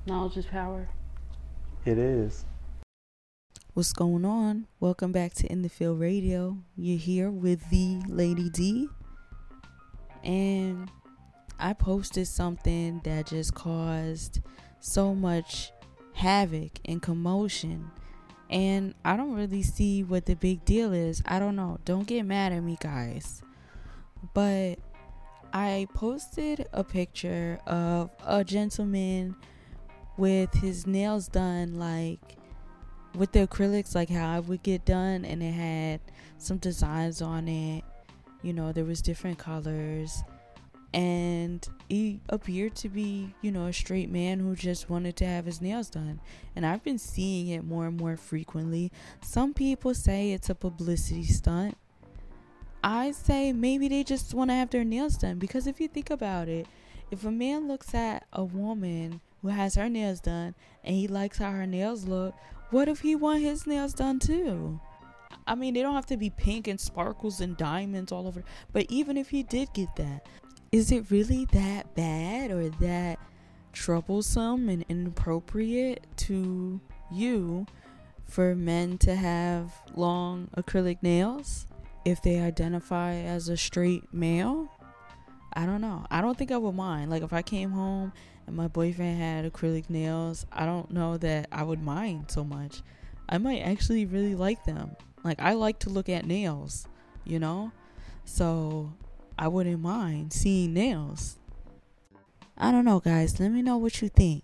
Knowledge 0.06 0.38
is 0.38 0.46
power. 0.46 0.88
It 1.86 1.98
is. 1.98 2.46
What's 3.74 3.92
going 3.94 4.24
on? 4.26 4.68
Welcome 4.80 5.12
back 5.12 5.34
to 5.36 5.52
In 5.52 5.62
the 5.62 5.70
Field 5.70 6.00
Radio. 6.00 6.58
You're 6.78 6.98
here 6.98 7.30
with 7.30 7.70
the 7.70 8.00
Lady 8.08 8.50
D. 8.50 8.88
And 10.24 10.90
I 11.60 11.74
posted 11.74 12.28
something 12.28 13.02
that 13.04 13.28
just 13.28 13.54
caused 13.54 14.42
so 14.80 15.14
much 15.14 15.72
havoc 16.14 16.80
and 16.86 17.02
commotion. 17.02 17.92
And 18.50 18.96
I 19.06 19.18
don't 19.18 19.34
really 19.34 19.62
see 19.62 20.04
what 20.04 20.26
the 20.26 20.36
big 20.36 20.66
deal 20.66 20.94
is. 20.94 21.22
I 21.26 21.38
don't 21.38 21.56
know. 21.56 21.80
Don't 21.86 22.08
get 22.08 22.24
mad 22.24 22.52
at 22.54 22.64
me, 22.64 22.78
guys. 22.80 23.42
But 24.34 24.80
I 25.54 25.88
posted 25.94 26.68
a 26.74 26.84
picture 26.84 27.60
of 27.68 28.10
a 28.26 28.44
gentleman 28.44 29.36
with 30.18 30.54
his 30.54 30.86
nails 30.86 31.28
done 31.28 31.80
like 31.80 32.20
with 33.16 33.32
the 33.32 33.48
acrylics 33.48 33.96
like 33.96 34.10
how 34.10 34.36
I 34.36 34.42
would 34.42 34.62
get 34.64 34.86
done 34.86 35.26
and 35.26 35.42
it 35.42 35.54
had 35.54 36.02
some 36.38 36.58
designs 36.58 37.22
on 37.22 37.48
it. 37.48 37.84
You 38.42 38.54
know, 38.54 38.72
there 38.72 38.86
was 38.86 39.02
different 39.02 39.38
colors 39.38 40.24
and 40.94 41.68
he 41.88 42.20
appeared 42.30 42.76
to 42.78 42.90
be, 42.90 43.34
you 43.42 43.52
know, 43.52 43.66
a 43.66 43.74
straight 43.74 44.10
man 44.10 44.40
who 44.40 44.56
just 44.56 44.90
wanted 44.90 45.16
to 45.18 45.26
have 45.26 45.46
his 45.46 45.62
nails 45.62 45.90
done. 45.90 46.20
And 46.56 46.66
I've 46.66 46.84
been 46.84 46.98
seeing 46.98 47.48
it 47.48 47.64
more 47.64 47.88
and 47.88 47.98
more 47.98 48.18
frequently. 48.18 48.92
Some 49.22 49.54
people 49.54 49.94
say 49.94 50.32
it's 50.32 50.50
a 50.50 50.56
publicity 50.56 51.24
stunt. 51.24 51.78
I 52.84 53.12
say 53.12 53.54
maybe 53.54 53.88
they 53.88 54.04
just 54.04 54.34
want 54.34 54.50
to 54.50 54.56
have 54.56 54.70
their 54.70 54.86
nails 54.86 55.18
done 55.18 55.38
because 55.38 55.68
if 55.68 55.80
you 55.80 55.88
think 55.88 56.10
about 56.10 56.48
it, 56.48 56.66
if 57.12 57.26
a 57.26 57.32
man 57.32 57.68
looks 57.68 57.94
at 57.94 58.26
a 58.34 58.44
woman 58.44 59.22
who 59.42 59.50
has 59.50 59.76
her 59.76 59.90
nails 59.90 60.22
done 60.22 60.56
and 60.84 60.96
he 60.96 61.08
likes 61.08 61.38
how 61.38 61.52
her 61.52 61.68
nails 61.68 62.06
look, 62.06 62.36
what 62.72 62.88
if 62.88 63.02
he 63.02 63.16
want 63.16 63.42
his 63.42 63.68
nails 63.68 63.94
done 63.94 64.20
too? 64.20 64.80
I 65.46 65.56
mean, 65.56 65.74
they 65.74 65.82
don't 65.82 65.96
have 65.96 66.06
to 66.08 66.18
be 66.18 66.30
pink 66.30 66.68
and 66.68 66.80
sparkles 66.80 67.42
and 67.42 67.58
diamonds 67.58 68.12
all 68.12 68.28
over. 68.28 68.44
But 68.72 68.86
even 68.90 69.18
if 69.18 69.30
he 69.30 69.44
did 69.44 69.74
get 69.74 69.96
that, 69.96 70.28
is 70.72 70.92
it 70.92 71.10
really 71.10 71.46
that 71.46 71.96
bad 71.96 72.52
or 72.52 72.70
that 72.70 73.20
troublesome 73.74 74.70
and 74.70 74.86
inappropriate 74.90 76.06
to 76.18 76.80
you 77.12 77.66
for 78.26 78.56
men 78.56 78.98
to 79.00 79.16
have 79.16 79.74
long 79.96 80.48
acrylic 80.56 81.02
nails 81.02 81.66
if 82.06 82.22
they 82.22 82.40
identify 82.40 83.14
as 83.16 83.50
a 83.50 83.58
straight 83.58 84.14
male? 84.14 84.70
I 85.54 85.66
don't 85.66 85.82
know. 85.82 86.06
I 86.12 86.22
don't 86.22 86.38
think 86.38 86.52
I 86.52 86.58
would 86.58 86.76
mind. 86.76 87.10
Like 87.10 87.24
if 87.24 87.34
I 87.34 87.42
came 87.42 87.72
home 87.72 88.14
and 88.46 88.56
my 88.56 88.68
boyfriend 88.68 89.20
had 89.20 89.52
acrylic 89.52 89.90
nails, 89.90 90.46
I 90.52 90.66
don't 90.66 90.92
know 90.92 91.18
that 91.18 91.48
I 91.52 91.64
would 91.64 91.82
mind 91.82 92.30
so 92.30 92.44
much. 92.44 92.84
I 93.28 93.40
might 93.40 93.62
actually 93.62 94.06
really 94.06 94.36
like 94.36 94.64
them. 94.66 94.96
Like 95.24 95.42
I 95.42 95.54
like 95.54 95.80
to 95.80 95.90
look 95.90 96.10
at 96.10 96.26
nails, 96.26 96.88
you 97.26 97.40
know? 97.40 97.72
So 98.26 98.94
I 99.42 99.48
wouldn't 99.48 99.80
mind 99.80 100.34
seeing 100.34 100.74
nails. 100.74 101.38
I 102.58 102.72
don't 102.72 102.84
know, 102.84 103.00
guys. 103.00 103.40
Let 103.40 103.54
me 103.54 103.62
know 103.62 103.78
what 103.78 104.02
you 104.02 104.10
think. 104.10 104.44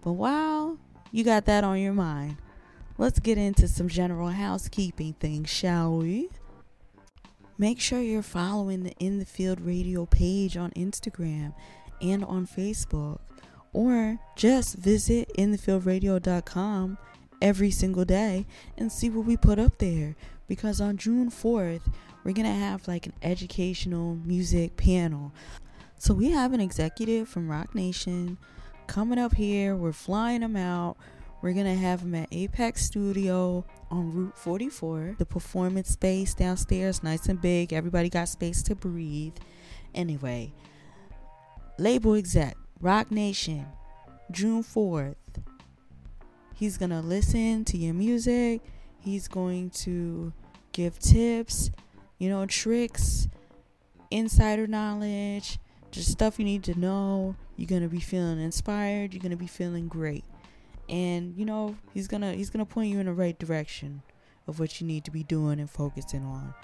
But 0.00 0.12
while 0.12 0.78
you 1.10 1.22
got 1.22 1.44
that 1.44 1.64
on 1.64 1.78
your 1.78 1.92
mind, 1.92 2.38
let's 2.96 3.20
get 3.20 3.36
into 3.36 3.68
some 3.68 3.88
general 3.88 4.30
housekeeping 4.30 5.12
things, 5.20 5.50
shall 5.50 5.98
we? 5.98 6.30
Make 7.58 7.78
sure 7.78 8.00
you're 8.00 8.22
following 8.22 8.84
the 8.84 8.92
In 8.92 9.18
the 9.18 9.26
Field 9.26 9.60
Radio 9.60 10.06
page 10.06 10.56
on 10.56 10.70
Instagram 10.70 11.52
and 12.00 12.24
on 12.24 12.46
Facebook, 12.46 13.18
or 13.74 14.18
just 14.34 14.76
visit 14.76 15.30
inthefieldradio.com 15.36 16.96
every 17.42 17.70
single 17.70 18.06
day 18.06 18.46
and 18.78 18.90
see 18.90 19.10
what 19.10 19.26
we 19.26 19.36
put 19.36 19.58
up 19.58 19.76
there. 19.76 20.16
Because 20.48 20.80
on 20.80 20.96
June 20.96 21.30
4th, 21.30 21.82
we're 22.24 22.32
gonna 22.32 22.52
have 22.54 22.86
like 22.88 23.06
an 23.06 23.12
educational 23.22 24.16
music 24.24 24.76
panel. 24.76 25.32
So 25.98 26.14
we 26.14 26.30
have 26.30 26.52
an 26.52 26.60
executive 26.60 27.28
from 27.28 27.48
Roc 27.48 27.74
Nation 27.74 28.38
coming 28.86 29.18
up 29.18 29.34
here. 29.34 29.76
We're 29.76 29.92
flying 29.92 30.42
him 30.42 30.56
out. 30.56 30.96
We're 31.42 31.54
gonna 31.54 31.74
have 31.74 32.00
him 32.00 32.14
at 32.14 32.28
Apex 32.30 32.84
Studio 32.84 33.64
on 33.90 34.12
Route 34.12 34.38
44, 34.38 35.16
the 35.18 35.26
performance 35.26 35.90
space 35.90 36.34
downstairs, 36.34 37.02
nice 37.02 37.26
and 37.26 37.40
big. 37.40 37.72
Everybody 37.72 38.08
got 38.08 38.28
space 38.28 38.62
to 38.64 38.74
breathe. 38.74 39.34
Anyway, 39.94 40.52
label 41.78 42.14
exec, 42.14 42.56
Roc 42.80 43.10
Nation, 43.10 43.66
June 44.30 44.62
4th. 44.62 45.16
He's 46.54 46.78
gonna 46.78 47.00
listen 47.00 47.64
to 47.66 47.76
your 47.76 47.94
music. 47.94 48.60
He's 49.00 49.26
going 49.26 49.70
to 49.80 50.32
give 50.70 50.98
tips, 51.00 51.70
you 52.18 52.28
know, 52.28 52.46
tricks, 52.46 53.28
insider 54.10 54.66
knowledge, 54.66 55.58
just 55.90 56.10
stuff 56.10 56.38
you 56.38 56.44
need 56.44 56.62
to 56.64 56.78
know. 56.78 57.36
You're 57.56 57.68
gonna 57.68 57.88
be 57.88 58.00
feeling 58.00 58.40
inspired. 58.40 59.12
You're 59.12 59.22
gonna 59.22 59.36
be 59.36 59.46
feeling 59.46 59.88
great, 59.88 60.24
and 60.88 61.36
you 61.36 61.44
know 61.44 61.76
he's 61.92 62.08
gonna 62.08 62.32
he's 62.32 62.50
gonna 62.50 62.66
point 62.66 62.90
you 62.90 63.00
in 63.00 63.06
the 63.06 63.12
right 63.12 63.38
direction 63.38 64.02
of 64.46 64.58
what 64.58 64.80
you 64.80 64.86
need 64.86 65.04
to 65.04 65.10
be 65.10 65.22
doing 65.22 65.60
and 65.60 65.70
focusing 65.70 66.24
on. 66.24 66.54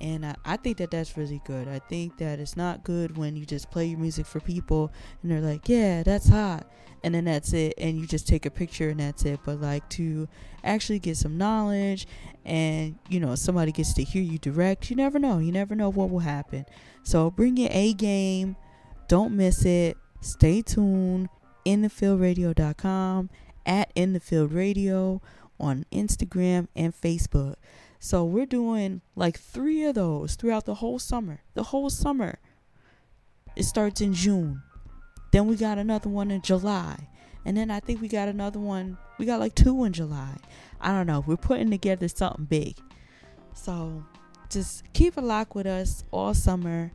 And 0.00 0.26
I, 0.26 0.34
I 0.44 0.56
think 0.56 0.78
that 0.78 0.90
that's 0.90 1.16
really 1.16 1.40
good. 1.44 1.68
I 1.68 1.78
think 1.78 2.18
that 2.18 2.38
it's 2.40 2.56
not 2.56 2.84
good 2.84 3.16
when 3.16 3.36
you 3.36 3.46
just 3.46 3.70
play 3.70 3.86
your 3.86 3.98
music 3.98 4.26
for 4.26 4.40
people 4.40 4.92
and 5.22 5.30
they're 5.30 5.40
like, 5.40 5.68
yeah, 5.68 6.02
that's 6.02 6.28
hot. 6.28 6.70
And 7.02 7.14
then 7.14 7.24
that's 7.26 7.52
it. 7.52 7.74
And 7.78 7.98
you 7.98 8.06
just 8.06 8.26
take 8.26 8.46
a 8.46 8.50
picture 8.50 8.88
and 8.88 9.00
that's 9.00 9.24
it. 9.24 9.40
But 9.44 9.60
like 9.60 9.88
to 9.90 10.28
actually 10.62 10.98
get 10.98 11.16
some 11.16 11.36
knowledge 11.36 12.06
and, 12.44 12.98
you 13.08 13.20
know, 13.20 13.34
somebody 13.34 13.72
gets 13.72 13.92
to 13.94 14.04
hear 14.04 14.22
you 14.22 14.38
direct, 14.38 14.90
you 14.90 14.96
never 14.96 15.18
know. 15.18 15.38
You 15.38 15.52
never 15.52 15.74
know 15.74 15.90
what 15.90 16.10
will 16.10 16.20
happen. 16.20 16.64
So 17.02 17.30
bring 17.30 17.56
your 17.56 17.70
A 17.72 17.92
game. 17.92 18.56
Don't 19.08 19.36
miss 19.36 19.64
it. 19.64 19.96
Stay 20.20 20.62
tuned. 20.62 21.28
InTheFieldRadio.com, 21.64 23.30
at 23.66 23.94
InTheFieldRadio 23.94 25.20
on 25.58 25.86
Instagram 25.92 26.68
and 26.76 26.94
Facebook. 26.94 27.56
So 28.04 28.22
we're 28.22 28.44
doing 28.44 29.00
like 29.16 29.40
three 29.40 29.82
of 29.84 29.94
those 29.94 30.34
throughout 30.34 30.66
the 30.66 30.74
whole 30.74 30.98
summer. 30.98 31.40
The 31.54 31.62
whole 31.62 31.88
summer. 31.88 32.38
It 33.56 33.62
starts 33.62 34.02
in 34.02 34.12
June. 34.12 34.60
Then 35.32 35.46
we 35.46 35.56
got 35.56 35.78
another 35.78 36.10
one 36.10 36.30
in 36.30 36.42
July. 36.42 37.08
And 37.46 37.56
then 37.56 37.70
I 37.70 37.80
think 37.80 38.02
we 38.02 38.08
got 38.08 38.28
another 38.28 38.60
one. 38.60 38.98
We 39.16 39.24
got 39.24 39.40
like 39.40 39.54
two 39.54 39.84
in 39.84 39.94
July. 39.94 40.36
I 40.82 40.92
don't 40.92 41.06
know. 41.06 41.24
We're 41.26 41.38
putting 41.38 41.70
together 41.70 42.06
something 42.08 42.44
big. 42.44 42.76
So 43.54 44.04
just 44.50 44.84
keep 44.92 45.16
a 45.16 45.22
lock 45.22 45.54
with 45.54 45.66
us 45.66 46.04
all 46.10 46.34
summer. 46.34 46.92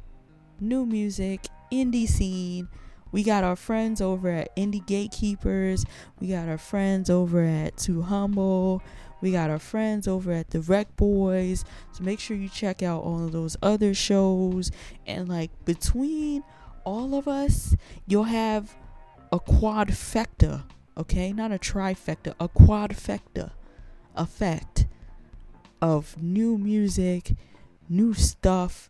New 0.59 0.85
music, 0.85 1.47
indie 1.71 2.07
scene. 2.07 2.67
We 3.11 3.23
got 3.23 3.43
our 3.43 3.55
friends 3.55 3.99
over 3.99 4.29
at 4.29 4.55
Indie 4.55 4.85
Gatekeepers. 4.85 5.85
We 6.19 6.27
got 6.27 6.47
our 6.47 6.59
friends 6.59 7.09
over 7.09 7.43
at 7.43 7.77
Too 7.77 8.03
Humble. 8.03 8.83
We 9.21 9.31
got 9.31 9.49
our 9.49 9.59
friends 9.59 10.07
over 10.07 10.31
at 10.31 10.51
the 10.51 10.61
Rec 10.61 10.95
Boys. 10.95 11.65
So 11.91 12.03
make 12.03 12.19
sure 12.19 12.37
you 12.37 12.49
check 12.49 12.81
out 12.81 13.03
all 13.03 13.25
of 13.25 13.31
those 13.31 13.57
other 13.61 13.93
shows. 13.93 14.71
And 15.05 15.27
like 15.27 15.51
between 15.65 16.43
all 16.83 17.15
of 17.15 17.27
us, 17.27 17.75
you'll 18.07 18.23
have 18.23 18.75
a 19.31 19.39
quadfecta, 19.39 20.63
okay? 20.97 21.33
Not 21.33 21.51
a 21.51 21.57
trifecta, 21.57 22.33
a 22.39 22.49
quadfecta 22.49 23.51
effect 24.15 24.87
of 25.81 26.21
new 26.21 26.57
music, 26.57 27.35
new 27.87 28.13
stuff, 28.13 28.89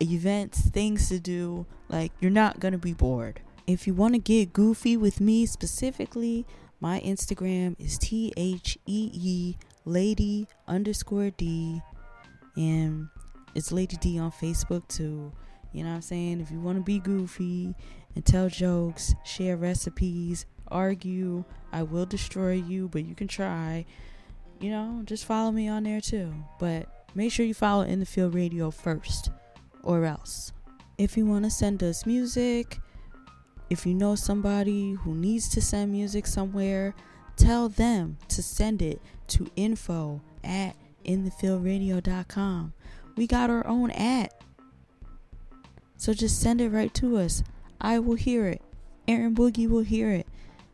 events, 0.00 0.60
things 0.68 1.08
to 1.08 1.18
do. 1.18 1.66
Like 1.88 2.12
you're 2.20 2.30
not 2.30 2.60
to 2.60 2.78
be 2.78 2.92
bored. 2.92 3.40
If 3.66 3.86
you 3.86 3.94
want 3.94 4.14
to 4.14 4.18
get 4.18 4.52
goofy 4.52 4.96
with 4.96 5.20
me 5.20 5.46
specifically, 5.46 6.46
my 6.80 7.00
Instagram 7.00 7.76
is 7.78 7.98
T 7.98 8.32
H 8.36 8.78
E 8.86 9.10
E 9.12 9.56
Lady 9.84 10.46
underscore 10.66 11.30
D. 11.30 11.80
And 12.56 13.08
it's 13.54 13.72
Lady 13.72 13.96
D 13.96 14.18
on 14.18 14.32
Facebook 14.32 14.86
too. 14.88 15.32
You 15.72 15.84
know 15.84 15.90
what 15.90 15.96
I'm 15.96 16.02
saying? 16.02 16.40
If 16.40 16.50
you 16.50 16.60
want 16.60 16.78
to 16.78 16.84
be 16.84 16.98
goofy 16.98 17.74
and 18.14 18.24
tell 18.24 18.48
jokes, 18.48 19.14
share 19.24 19.56
recipes, 19.56 20.46
argue, 20.68 21.44
I 21.72 21.84
will 21.84 22.06
destroy 22.06 22.54
you, 22.54 22.88
but 22.88 23.04
you 23.04 23.14
can 23.14 23.28
try. 23.28 23.86
You 24.60 24.70
know, 24.70 25.02
just 25.04 25.24
follow 25.24 25.52
me 25.52 25.68
on 25.68 25.84
there 25.84 26.00
too. 26.00 26.34
But 26.58 27.06
make 27.14 27.32
sure 27.32 27.46
you 27.46 27.54
follow 27.54 27.82
In 27.82 28.00
the 28.00 28.06
Field 28.06 28.34
Radio 28.34 28.70
first, 28.70 29.30
or 29.84 30.04
else 30.04 30.52
if 31.00 31.16
you 31.16 31.24
want 31.24 31.44
to 31.44 31.50
send 31.50 31.82
us 31.82 32.04
music, 32.04 32.78
if 33.70 33.86
you 33.86 33.94
know 33.94 34.16
somebody 34.16 34.92
who 34.92 35.14
needs 35.14 35.48
to 35.50 35.62
send 35.62 35.92
music 35.92 36.26
somewhere, 36.26 36.94
tell 37.36 37.68
them 37.68 38.18
to 38.28 38.42
send 38.42 38.82
it 38.82 39.00
to 39.28 39.48
info 39.54 40.20
at 40.42 40.74
inthefieldradio.com. 41.04 42.72
We 43.16 43.26
got 43.26 43.48
our 43.48 43.66
own 43.66 43.90
at. 43.92 44.42
So 45.96 46.12
just 46.12 46.40
send 46.40 46.60
it 46.60 46.70
right 46.70 46.92
to 46.94 47.18
us. 47.18 47.44
I 47.80 47.98
will 48.00 48.16
hear 48.16 48.46
it. 48.46 48.60
Aaron 49.06 49.34
Boogie 49.34 49.68
will 49.68 49.82
hear 49.82 50.10
it. 50.10 50.26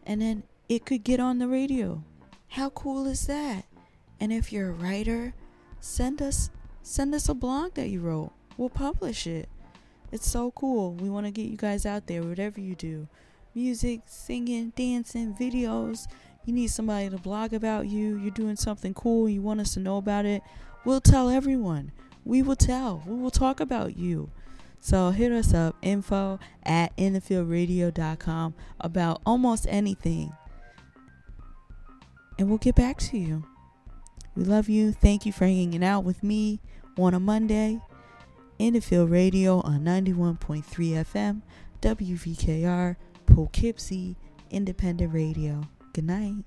And 0.05 0.23
then 0.23 0.45
it 0.69 0.87
could 0.87 1.05
get 1.05 1.21
on 1.21 1.39
the 1.39 1.49
radio. 1.49 2.03
How 2.49 2.71
cool 2.71 3.07
is 3.07 3.27
that? 3.27 3.67
And 4.19 4.33
if 4.33 4.53
you're 4.53 4.71
a 4.71 4.73
writer, 4.73 5.35
send 5.81 6.23
us 6.23 6.51
send 6.83 7.15
us 7.15 7.29
a 7.29 7.35
blog 7.35 7.75
that 7.75 7.89
you 7.89 8.01
wrote. 8.01 8.33
We'll 8.57 8.71
publish 8.71 9.27
it. 9.27 9.49
It's 10.13 10.29
so 10.29 10.51
cool. 10.53 10.95
We 10.95 11.11
want 11.11 11.27
to 11.27 11.33
get 11.33 11.47
you 11.47 11.57
guys 11.57 11.85
out 11.85 12.07
there, 12.07 12.23
whatever 12.23 12.61
you 12.61 12.75
do. 12.75 13.09
Music, 13.55 14.01
singing, 14.07 14.73
dancing, 14.77 15.35
videos. 15.35 16.07
You 16.45 16.53
need 16.53 16.69
somebody 16.69 17.11
to 17.11 17.19
blog 17.19 17.53
about 17.53 17.89
you. 17.89 18.17
You're 18.19 18.31
doing 18.31 18.57
something 18.57 18.95
cool. 18.95 19.29
You 19.29 19.43
want 19.43 19.61
us 19.61 19.75
to 19.75 19.81
know 19.81 19.97
about 19.97 20.25
it. 20.25 20.43
We'll 20.85 21.01
tell 21.01 21.29
everyone. 21.29 21.91
We 22.25 22.43
will 22.43 22.57
tell. 22.57 23.03
We 23.07 23.17
will 23.17 23.31
talk 23.31 23.61
about 23.61 23.97
you. 23.97 24.31
So 24.81 25.11
hit 25.11 25.33
us 25.33 25.53
up, 25.53 25.75
info 25.83 26.39
at 26.63 26.97
inthefieldradio.com 26.97 28.55
about 28.81 29.21
almost 29.27 29.67
anything. 29.69 30.33
And 32.39 32.49
we'll 32.49 32.59
get 32.59 32.77
back 32.77 32.99
to 32.99 33.19
you. 33.19 33.45
We 34.37 34.45
love 34.45 34.69
you. 34.69 34.93
Thank 34.93 35.27
you 35.27 35.33
for 35.33 35.47
hanging 35.47 35.83
out 35.83 36.05
with 36.05 36.23
me 36.23 36.61
on 36.99 37.15
a 37.15 37.21
Monday. 37.21 37.81
In 38.59 38.73
the 38.73 38.81
Field 38.81 39.11
Radio 39.11 39.61
on 39.61 39.81
91.3 39.81 40.65
FM, 40.65 41.43
WVKR, 41.83 42.97
Poughkeepsie 43.27 44.17
Independent 44.51 45.13
Radio. 45.13 45.69
Good 45.93 46.05
night. 46.05 46.45